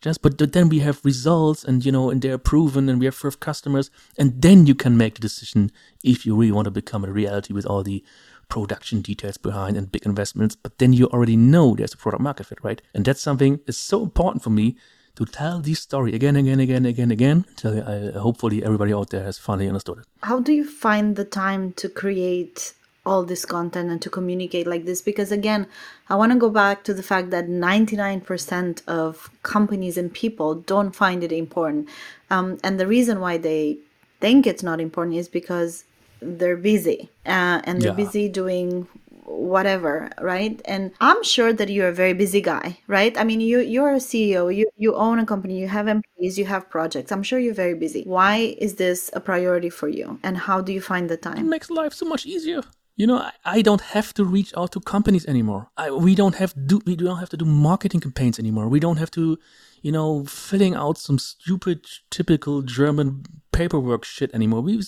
[0.00, 3.14] Just, but then we have results and, you know, and they're proven and we have
[3.14, 3.90] first customers.
[4.16, 5.72] And then you can make the decision
[6.02, 8.02] if you really want to become a reality with all the
[8.50, 12.46] production details behind and big investments, but then you already know there's a product market
[12.46, 12.82] fit, right?
[12.92, 14.76] And that's something that's so important for me
[15.16, 19.24] to tell this story again, again, again, again, again, until I, hopefully everybody out there
[19.24, 20.04] has finally understood it.
[20.22, 22.74] How do you find the time to create
[23.06, 25.02] all this content and to communicate like this?
[25.02, 25.66] Because again,
[26.08, 30.94] I want to go back to the fact that 99% of companies and people don't
[30.94, 31.88] find it important.
[32.30, 33.78] Um, and the reason why they
[34.20, 35.84] think it's not important is because
[36.22, 38.04] they're busy uh, and they're yeah.
[38.04, 38.86] busy doing
[39.30, 40.60] whatever right?
[40.64, 43.16] And i'm sure that you're a very busy guy right?
[43.16, 46.46] I mean you you're a ceo you you own a company you have employees you
[46.46, 47.12] have projects.
[47.12, 48.02] I'm sure you're very busy.
[48.04, 51.38] Why is this a priority for you and how do you find the time?
[51.38, 52.62] It makes life so much easier.
[52.96, 55.70] You know I, I don't have to reach out to companies anymore.
[55.76, 58.68] I, we don't have do we don't have to do marketing campaigns anymore.
[58.68, 59.38] We don't have to
[59.82, 64.60] you know filling out some stupid typical german paperwork shit anymore.
[64.60, 64.82] We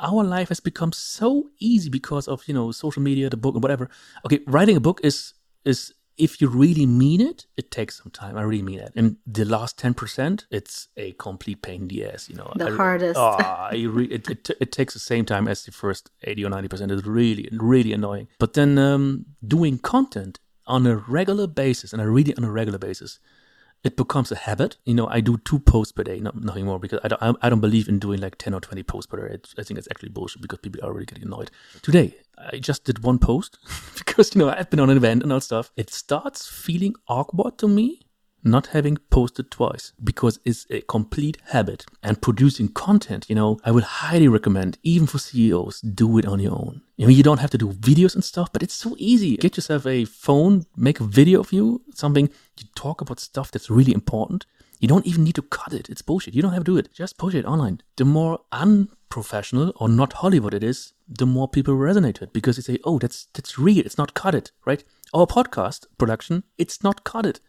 [0.00, 3.62] our life has become so easy because of you know social media, the book, and
[3.62, 3.88] whatever.
[4.24, 5.34] Okay, writing a book is
[5.64, 8.36] is if you really mean it, it takes some time.
[8.36, 8.92] I really mean it.
[8.94, 12.28] And the last ten percent, it's a complete pain in the ass.
[12.28, 13.18] You know, the I, hardest.
[13.18, 16.68] Oh, re- it, it, it, takes the same time as the first eighty or ninety
[16.68, 16.92] percent.
[16.92, 18.28] It's really really annoying.
[18.38, 22.50] But then um, doing content on a regular basis, and I read it on a
[22.50, 23.18] regular basis,
[23.82, 24.76] it becomes a habit.
[24.84, 27.48] You know, I do two posts per day, not nothing more, because I don't, I
[27.48, 29.38] don't believe in doing like 10 or 20 posts per day.
[29.58, 31.50] I think it's actually bullshit because people are already getting annoyed.
[31.82, 33.58] Today, I just did one post
[33.96, 35.70] because, you know, I've been on an event and all stuff.
[35.76, 38.02] It starts feeling awkward to me
[38.42, 41.84] not having posted twice because it's a complete habit.
[42.02, 46.40] And producing content, you know, I would highly recommend, even for CEOs, do it on
[46.40, 46.82] your own.
[47.00, 49.36] I mean, you don't have to do videos and stuff, but it's so easy.
[49.36, 53.70] Get yourself a phone, make a video of you, something, you talk about stuff that's
[53.70, 54.46] really important.
[54.80, 55.90] You don't even need to cut it.
[55.90, 56.34] It's bullshit.
[56.34, 56.92] You don't have to do it.
[56.92, 57.82] Just push it online.
[57.96, 62.56] The more unprofessional or not Hollywood it is, the more people resonate with it because
[62.56, 63.84] they say, oh, that's that's real.
[63.84, 64.82] It's not cut it, right?
[65.12, 67.40] Our podcast production, it's not cut it.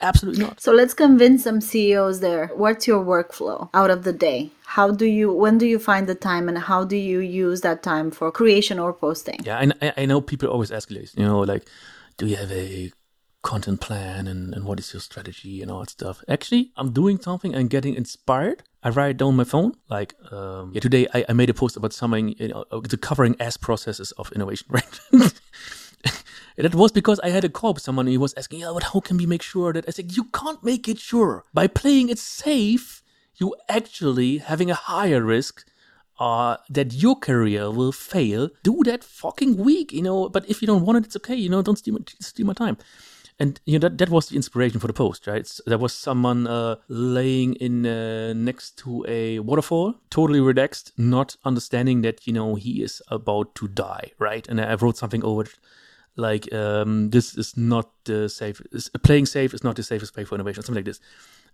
[0.00, 0.60] Absolutely not.
[0.60, 2.48] So let's convince some CEOs there.
[2.54, 4.50] What's your workflow out of the day?
[4.64, 7.82] How do you, when do you find the time and how do you use that
[7.82, 9.40] time for creation or posting?
[9.42, 11.66] Yeah, I, I know people always ask this, you know, like,
[12.18, 12.92] do you have a
[13.46, 16.24] content plan and, and what is your strategy and all that stuff.
[16.28, 18.64] Actually, I'm doing something and getting inspired.
[18.82, 19.74] I write it down on my phone.
[19.88, 22.96] Like, um, yeah, today I, I, made a post about something, you know, uh, the
[22.96, 25.00] covering S processes of innovation, right?
[26.56, 29.00] that was because I had a call with someone who was asking, yeah, but how
[29.00, 31.44] can we make sure that I said, you can't make it sure.
[31.52, 33.02] By playing it safe,
[33.36, 35.64] you actually having a higher risk
[36.18, 40.28] uh, that your career will fail, do that fucking week, you know.
[40.28, 41.62] But if you don't want it, it's okay, you know.
[41.62, 42.78] Don't steal my, steal my time.
[43.38, 45.40] And you know that that was the inspiration for the post, right?
[45.40, 51.36] It's, there was someone uh, laying in uh, next to a waterfall, totally relaxed, not
[51.44, 54.48] understanding that you know he is about to die, right?
[54.48, 55.44] And I wrote something over
[56.16, 58.60] like um, this is not the safe.
[59.02, 61.00] Playing safe is not the safest way for innovation, something like this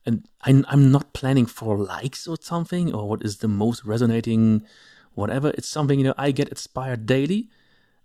[0.05, 4.65] and I'm, I'm not planning for likes or something or what is the most resonating
[5.15, 7.49] whatever it's something you know i get inspired daily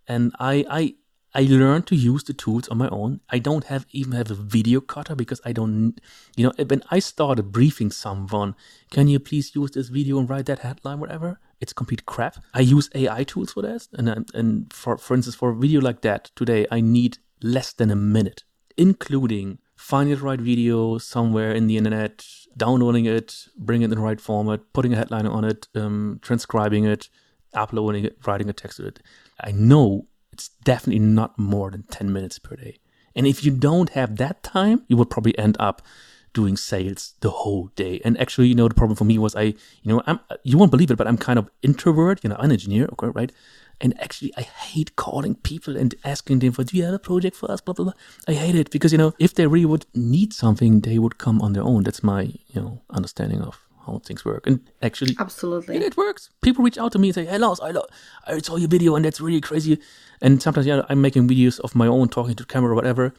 [0.08, 0.96] and i i
[1.34, 4.36] i learn to use the tools on my own i don't have even have a
[4.36, 6.00] video cutter because i don't
[6.36, 8.56] you know when i started briefing someone
[8.92, 12.60] can you please use this video and write that headline whatever it's complete crap i
[12.60, 16.32] use ai tools for that and and for for instance for a video like that
[16.36, 18.44] today i need less than a minute
[18.78, 22.26] including finding the right video somewhere in the internet,
[22.58, 26.84] downloading it, bringing it in the right format, putting a headline on it, um, transcribing
[26.84, 27.10] it,
[27.54, 29.00] uploading it, writing a text to it.
[29.40, 32.80] I know it's definitely not more than 10 minutes per day.
[33.16, 35.82] And if you don't have that time, you will probably end up
[36.40, 38.00] doing sales the whole day.
[38.06, 39.46] And actually, you know, the problem for me was I,
[39.84, 42.24] you know, I'm, you won't believe it, but I'm kind of introvert.
[42.24, 43.32] You know, I'm an engineer, okay, right?
[43.84, 47.36] And actually, I hate calling people and asking them for, do you have a project
[47.36, 47.60] for us?
[47.62, 47.94] Blah, blah, blah.
[48.28, 51.42] I hate it because, you know, if they really would need something, they would come
[51.42, 51.84] on their own.
[51.84, 52.22] That's my,
[52.54, 54.46] you know, understanding of how things work.
[54.48, 56.30] And actually, absolutely, it works.
[56.42, 57.90] People reach out to me and say, "Hey, Lars, I, lo-
[58.28, 59.80] I saw your video and that's really crazy."
[60.22, 63.14] And sometimes, yeah, I'm making videos of my own, talking to the camera or whatever.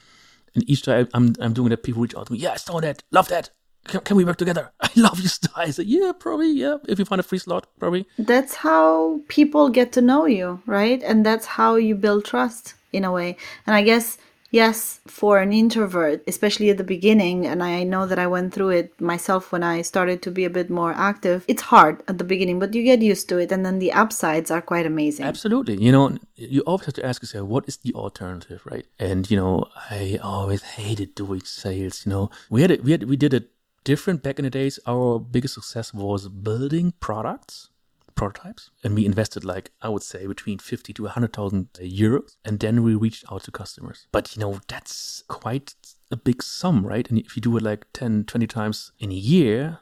[0.54, 2.38] And each time I'm I'm doing that, people reach out to me.
[2.38, 3.02] Yeah, I saw that.
[3.10, 3.50] Love that
[3.88, 4.70] can, can we work together?
[4.80, 5.52] I love your style.
[5.56, 6.76] I said, yeah, probably, yeah.
[6.88, 8.06] If you find a free slot, probably.
[8.18, 11.02] That's how people get to know you, right?
[11.02, 13.36] And that's how you build trust in a way.
[13.66, 14.18] And I guess
[14.50, 18.70] yes, for an introvert, especially at the beginning, and I know that I went through
[18.70, 22.24] it myself when I started to be a bit more active, it's hard at the
[22.24, 23.52] beginning, but you get used to it.
[23.52, 25.26] And then the upsides are quite amazing.
[25.26, 25.76] Absolutely.
[25.76, 28.86] You know, you always have to ask yourself, what is the alternative, right?
[28.98, 32.30] And, you know, I always hated doing sales, you know.
[32.50, 33.50] We had it, we had, we did it
[33.84, 34.78] different back in the days.
[34.86, 37.70] Our biggest success was building products,
[38.18, 42.58] prototypes, and we invested like I would say between fifty to hundred thousand euros, and
[42.60, 44.06] then we reached out to customers.
[44.12, 45.74] But you know that's quite
[46.10, 47.08] a big sum, right?
[47.08, 49.78] And if you do it like 10, 20 times in a year,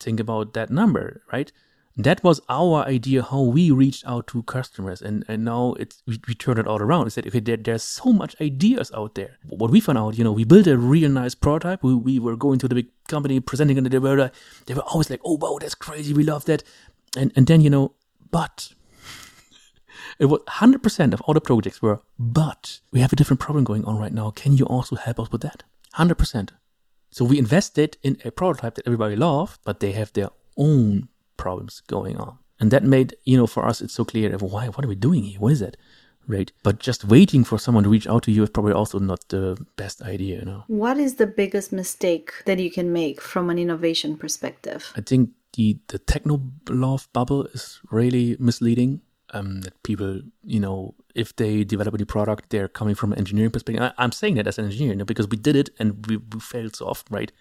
[0.00, 1.52] think about that number, right?
[1.96, 6.20] that was our idea how we reached out to customers and, and now it's we,
[6.28, 9.38] we turned it all around and said okay there, there's so much ideas out there
[9.48, 12.36] what we found out you know we built a real nice prototype we, we were
[12.36, 14.28] going to the big company presenting it they were uh,
[14.66, 16.62] they were always like oh wow that's crazy we love that
[17.16, 17.92] and and then you know
[18.30, 18.72] but
[20.18, 23.84] it was 100% of all the projects were but we have a different problem going
[23.84, 25.62] on right now can you also help us with that
[25.94, 26.50] 100%
[27.10, 31.82] so we invested in a prototype that everybody loved but they have their own problems
[31.86, 32.38] going on.
[32.58, 34.94] And that made, you know, for us, it's so clear that why, what are we
[34.94, 35.40] doing here?
[35.40, 35.76] What is it?
[36.26, 36.50] Right.
[36.64, 39.56] But just waiting for someone to reach out to you is probably also not the
[39.76, 40.64] best idea, you know.
[40.66, 44.92] What is the biggest mistake that you can make from an innovation perspective?
[44.96, 49.00] I think the, the techno love bubble is really misleading.
[49.30, 53.18] Um, that people, you know, if they develop a new product, they're coming from an
[53.18, 53.92] engineering perspective.
[53.98, 56.18] I, am saying that as an engineer you know, because we did it and we,
[56.18, 57.32] we failed so often, right?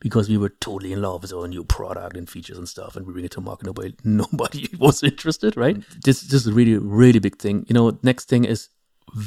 [0.00, 3.06] because we were totally in love with our new product and features and stuff, and
[3.06, 3.64] we bring it to market.
[3.64, 5.82] Nobody, nobody was interested, right?
[6.04, 7.64] This, this is a really, really big thing.
[7.68, 8.68] You know, next thing is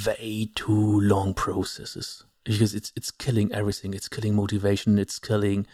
[0.06, 3.94] way too long processes because it's it's killing everything.
[3.94, 4.98] It's killing motivation.
[4.98, 5.66] It's killing.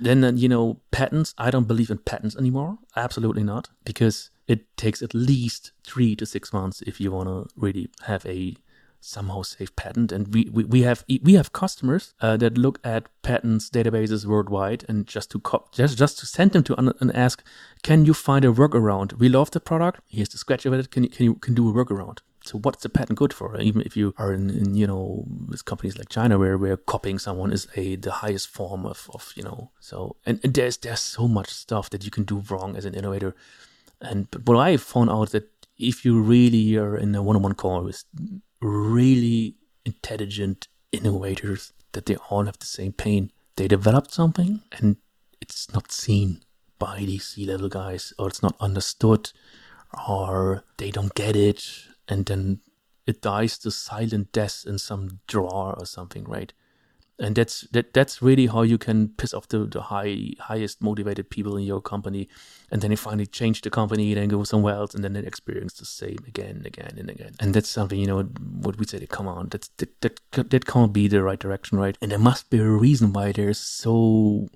[0.00, 1.34] Then uh, you know patents.
[1.38, 2.78] I don't believe in patents anymore.
[2.96, 7.48] Absolutely not, because it takes at least three to six months if you want to
[7.56, 8.56] really have a
[9.00, 10.12] somehow safe patent.
[10.12, 14.84] And we, we, we have we have customers uh, that look at patents databases worldwide
[14.88, 15.42] and just to
[15.72, 17.42] just just to send them to un- and ask,
[17.82, 19.14] can you find a workaround?
[19.14, 20.00] We love the product.
[20.08, 20.90] Here's the scratch of it.
[20.90, 22.18] Can you can you can do a workaround?
[22.48, 23.60] So what's the patent good for?
[23.60, 27.18] Even if you are in, in you know with companies like China where where copying
[27.18, 31.00] someone is a the highest form of, of you know so and, and there's there's
[31.00, 33.34] so much stuff that you can do wrong as an innovator.
[34.00, 37.82] And but what I found out that if you really are in a one-on-one call
[37.84, 38.04] with
[38.60, 43.30] really intelligent innovators that they all have the same pain.
[43.56, 44.96] They developed something and
[45.40, 46.42] it's not seen
[46.78, 49.32] by these C level guys, or it's not understood,
[50.08, 51.64] or they don't get it,
[52.08, 52.60] and then
[53.06, 56.52] it dies the silent death in some drawer or something, right?
[57.20, 61.30] and that's that that's really how you can piss off the, the high highest motivated
[61.30, 62.28] people in your company.
[62.70, 65.74] And then they finally change the company then go somewhere else and then they experience
[65.74, 67.32] the same again and again and again.
[67.40, 70.92] And that's something you know what we say come on that's that, that that can't
[70.92, 71.98] be the right direction right?
[72.00, 74.48] And there must be a reason why there's so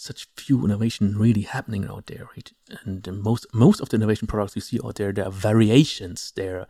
[0.00, 2.52] such few innovation really happening out there right
[2.84, 6.66] and most most of the innovation products you see out there there are variations there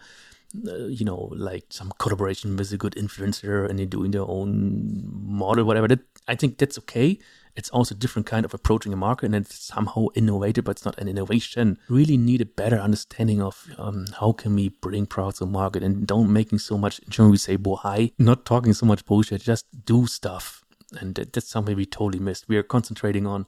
[0.66, 5.08] uh, you know, like some collaboration with a good influencer and they're doing their own
[5.12, 5.86] model, whatever.
[5.86, 7.20] That I think that's okay.
[7.54, 10.84] It's also a different kind of approaching a market and it's somehow innovative, but it's
[10.84, 11.78] not an innovation.
[11.88, 16.06] Really need a better understanding of um, how can we bring products to market and
[16.06, 20.06] don't making so much, in we say, bohai, not talking so much bullshit, just do
[20.06, 20.59] stuff.
[20.92, 22.48] And that, that's something we totally missed.
[22.48, 23.46] We are concentrating on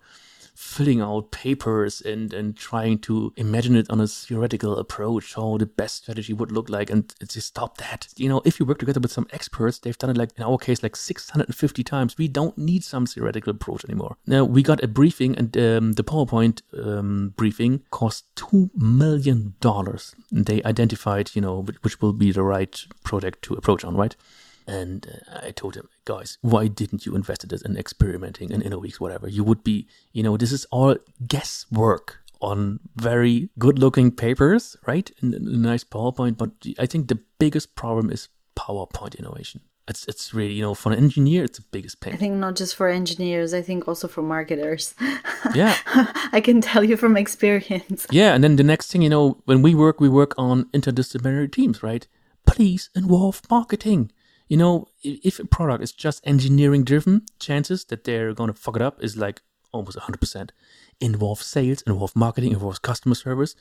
[0.55, 5.67] filling out papers and, and trying to imagine it on a theoretical approach, how the
[5.67, 8.09] best strategy would look like, and just stop that.
[8.17, 10.59] You know, if you work together with some experts, they've done it like, in our
[10.59, 12.19] case, like 650 times.
[12.19, 14.17] We don't need some theoretical approach anymore.
[14.27, 19.55] Now, we got a briefing, and um, the PowerPoint um, briefing cost $2 million.
[20.31, 24.15] They identified, you know, which will be the right project to approach on, right?
[24.67, 29.29] And uh, I told him, guys, why didn't you invest in experimenting in InnoWeeks, whatever?
[29.29, 30.97] You would be, you know, this is all
[31.27, 35.11] guesswork on very good looking papers, right?
[35.23, 36.37] In, in nice PowerPoint.
[36.37, 39.63] But I think the biggest problem is PowerPoint innovation.
[39.89, 42.15] It's it's really you know for an engineer it's the biggest pain.
[42.15, 44.95] I think not just for engineers, I think also for marketers.
[45.57, 45.77] Yeah,
[46.33, 48.07] I can tell you from experience.
[48.13, 51.51] Yeah, and then the next thing you know, when we work, we work on interdisciplinary
[51.51, 52.07] teams, right?
[52.47, 54.13] Please involve marketing
[54.53, 58.77] you know, if a product is just engineering driven, chances that they're going to fuck
[58.77, 59.41] it up is like
[59.73, 60.51] almost 100%.
[61.01, 63.57] Involve sales, involve marketing, involve customer service.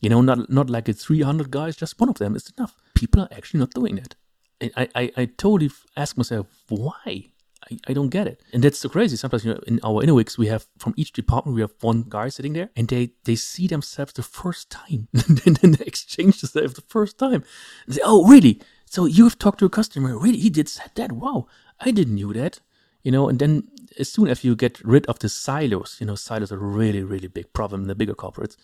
[0.00, 2.76] You know, not not like it's 300 guys, just one of them is enough.
[2.94, 4.14] People are actually not doing that.
[4.60, 7.32] And I, I, I totally ask myself, why?
[7.68, 8.40] I, I don't get it.
[8.52, 9.16] And that's so crazy.
[9.16, 12.28] Sometimes, you know, in our InnoWeeks, we have from each department, we have one guy
[12.28, 15.08] sitting there and they, they see themselves the first time.
[15.44, 17.42] and then they exchange themselves the first time.
[17.86, 18.60] And say, oh, really?
[18.86, 20.38] So you've talked to a customer, really?
[20.38, 21.12] He did said that?
[21.12, 21.48] Wow,
[21.80, 22.60] I didn't knew that.
[23.02, 23.68] You know, and then
[23.98, 27.28] as soon as you get rid of the silos, you know, silos are really, really
[27.28, 28.56] big problem in the bigger corporates.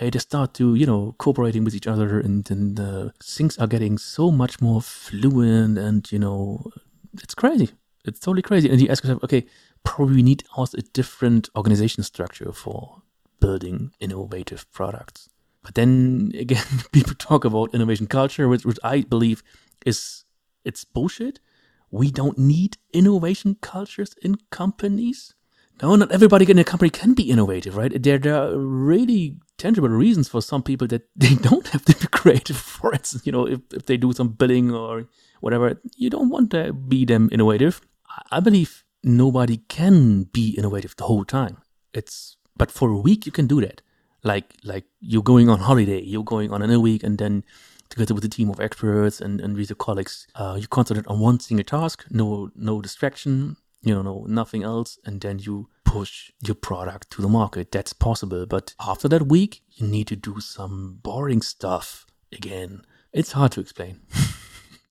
[0.00, 3.66] Uh, they start to, you know, cooperating with each other, and then uh, things are
[3.66, 6.70] getting so much more fluent, and you know,
[7.22, 7.70] it's crazy.
[8.04, 8.68] It's totally crazy.
[8.68, 9.46] And you ask yourself, okay,
[9.84, 13.02] probably we need also a different organization structure for
[13.40, 15.28] building innovative products.
[15.64, 19.42] But then again, people talk about innovation culture, which, which I believe
[19.84, 20.24] is
[20.64, 21.40] it's bullshit.
[21.90, 25.34] We don't need innovation cultures in companies.
[25.82, 28.00] No, not everybody in a company can be innovative, right?
[28.00, 32.06] There, there are really tangible reasons for some people that they don't have to be
[32.08, 32.56] creative.
[32.84, 35.06] For instance, you know, if, if they do some billing or
[35.40, 37.80] whatever, you don't want to be them innovative.
[38.30, 41.58] I believe nobody can be innovative the whole time.
[41.92, 43.82] It's but for a week you can do that
[44.24, 47.44] like like you're going on holiday, you're going on a week, and then
[47.90, 51.20] together with a team of experts and, and with your colleagues, uh, you concentrate on
[51.20, 56.32] one single task, no no distraction, you know, no nothing else, and then you push
[56.44, 57.70] your product to the market.
[57.70, 62.82] That's possible, but after that week, you need to do some boring stuff again.
[63.12, 64.00] It's hard to explain.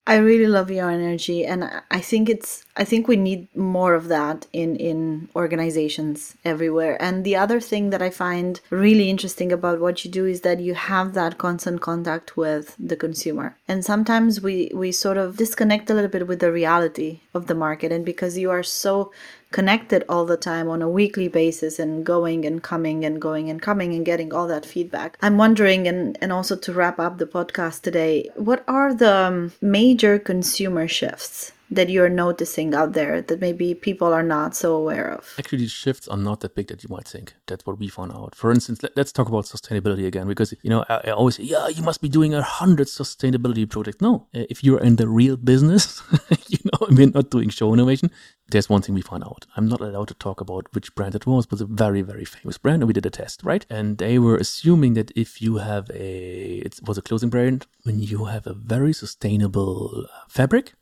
[0.06, 4.08] I really love your energy and I think it's I think we need more of
[4.08, 7.00] that in in organizations everywhere.
[7.00, 10.60] And the other thing that I find really interesting about what you do is that
[10.60, 13.56] you have that constant contact with the consumer.
[13.66, 17.54] And sometimes we we sort of disconnect a little bit with the reality of the
[17.54, 19.10] market and because you are so
[19.54, 23.62] connected all the time on a weekly basis and going and coming and going and
[23.62, 25.16] coming and getting all that feedback.
[25.22, 29.52] I'm wondering, and, and also to wrap up the podcast today, what are the um,
[29.62, 35.10] major consumer shifts that you're noticing out there that maybe people are not so aware
[35.10, 35.34] of?
[35.38, 37.34] Actually, these shifts are not that big that you might think.
[37.46, 38.34] That's what we found out.
[38.34, 41.44] For instance, let, us talk about sustainability again, because, you know, I, I, always say,
[41.44, 44.00] yeah, you must be doing a hundred sustainability projects.
[44.00, 46.02] No, uh, if you're in the real business,
[46.48, 48.10] you know, we're not doing show innovation.
[48.48, 49.46] There's one thing we found out.
[49.56, 52.58] I'm not allowed to talk about which brand it was, but a very, very famous
[52.58, 52.82] brand.
[52.82, 53.64] And we did a test, right?
[53.70, 58.00] And they were assuming that if you have a, it was a clothing brand, when
[58.00, 60.74] you have a very sustainable fabric,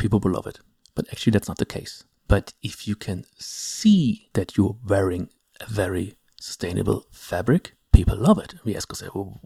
[0.00, 0.58] people will love it.
[0.94, 2.04] But actually, that's not the case.
[2.26, 5.28] But if you can see that you're wearing
[5.60, 8.54] a very sustainable fabric, people love it.
[8.64, 9.40] We ask ourselves, well,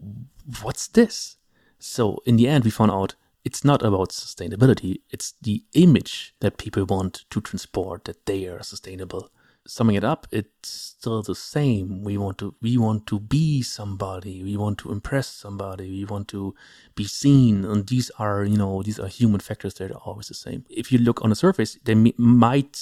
[0.61, 1.37] what's this?
[1.77, 5.01] So in the end, we found out it's not about sustainability.
[5.11, 9.29] It's the image that people want to transport that they are sustainable
[9.67, 12.03] summing it up, it's still the same.
[12.03, 14.43] We want to we want to be somebody.
[14.43, 15.89] We want to impress somebody.
[15.89, 16.55] We want to
[16.95, 17.65] be seen.
[17.65, 20.65] And these are you know these are human factors that are always the same.
[20.69, 22.77] If you look on the surface, they might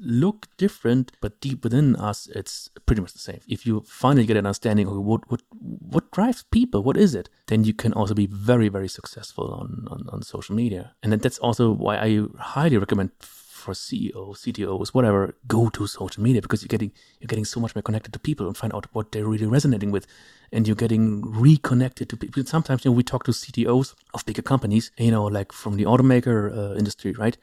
[0.00, 3.40] look different, but deep within us, it's pretty much the same.
[3.48, 7.28] If you finally get an understanding of what what what drives people, what is it,
[7.46, 10.94] then you can also be very very successful on on, on social media.
[11.02, 13.10] And that's also why I highly recommend
[13.58, 17.74] for CEOs, CTOs, whatever, go to social media because you're getting you're getting so much
[17.74, 20.06] more connected to people and find out what they're really resonating with,
[20.52, 22.44] and you're getting reconnected to people.
[22.44, 25.84] Sometimes you know we talk to CTOs of bigger companies, you know, like from the
[25.84, 27.36] automaker uh, industry, right?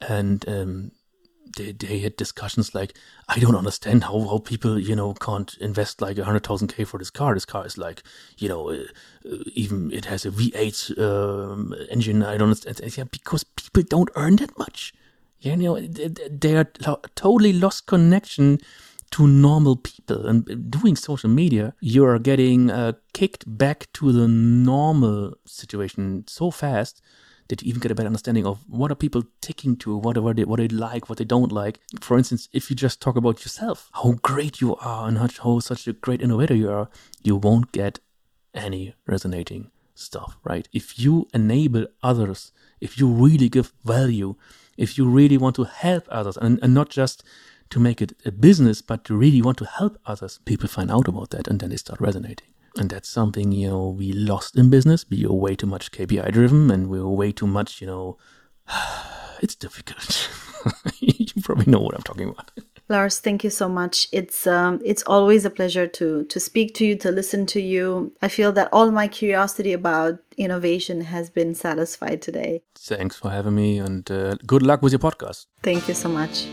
[0.00, 0.92] And um,
[1.56, 2.94] they, they had discussions like,
[3.28, 6.84] I don't understand how, how people, you know, can't invest like a hundred thousand K
[6.84, 7.34] for this car.
[7.34, 8.02] This car is like,
[8.38, 8.84] you know, uh,
[9.30, 12.22] uh even it has a V8 um, engine.
[12.22, 12.96] I don't understand.
[12.96, 14.94] Yeah, because people don't earn that much.
[15.40, 16.64] You know, they are
[17.14, 18.58] totally lost connection
[19.12, 20.26] to normal people.
[20.26, 26.50] And doing social media, you are getting uh, kicked back to the normal situation so
[26.50, 27.00] fast
[27.48, 30.34] that you even get a better understanding of what are people ticking to, what are
[30.34, 31.78] they, what they like, what they don't like.
[32.00, 35.86] For instance, if you just talk about yourself, how great you are and how such
[35.86, 36.88] a great innovator you are,
[37.22, 38.00] you won't get
[38.52, 40.68] any resonating stuff, right?
[40.72, 44.34] If you enable others, if you really give value,
[44.76, 47.24] if you really want to help others and, and not just
[47.70, 51.08] to make it a business, but to really want to help others, people find out
[51.08, 52.48] about that and then they start resonating.
[52.78, 55.06] And that's something, you know, we lost in business.
[55.08, 58.18] We are way too much KPI driven and we are way too much, you know,
[59.40, 60.30] it's difficult.
[61.00, 62.50] you probably know what I'm talking about.
[62.88, 64.06] Lars, thank you so much.
[64.12, 68.12] It's um, it's always a pleasure to to speak to you, to listen to you.
[68.22, 72.62] I feel that all my curiosity about innovation has been satisfied today.
[72.76, 75.46] Thanks for having me, and uh, good luck with your podcast.
[75.64, 76.46] Thank you so much.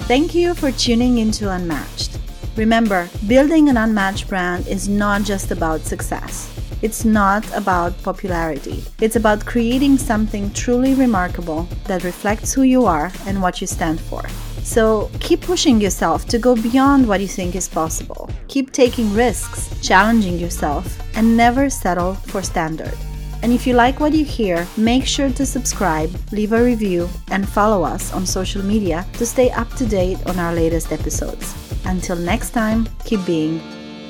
[0.00, 2.18] Thank you for tuning into Unmatched.
[2.56, 6.50] Remember, building an unmatched brand is not just about success.
[6.82, 8.84] It's not about popularity.
[9.00, 13.98] It's about creating something truly remarkable that reflects who you are and what you stand
[13.98, 14.22] for.
[14.64, 18.30] So keep pushing yourself to go beyond what you think is possible.
[18.48, 22.96] Keep taking risks, challenging yourself, and never settle for standard.
[23.42, 27.46] And if you like what you hear, make sure to subscribe, leave a review, and
[27.46, 31.54] follow us on social media to stay up to date on our latest episodes.
[31.84, 33.60] Until next time, keep being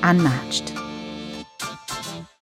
[0.05, 0.84] unmatched.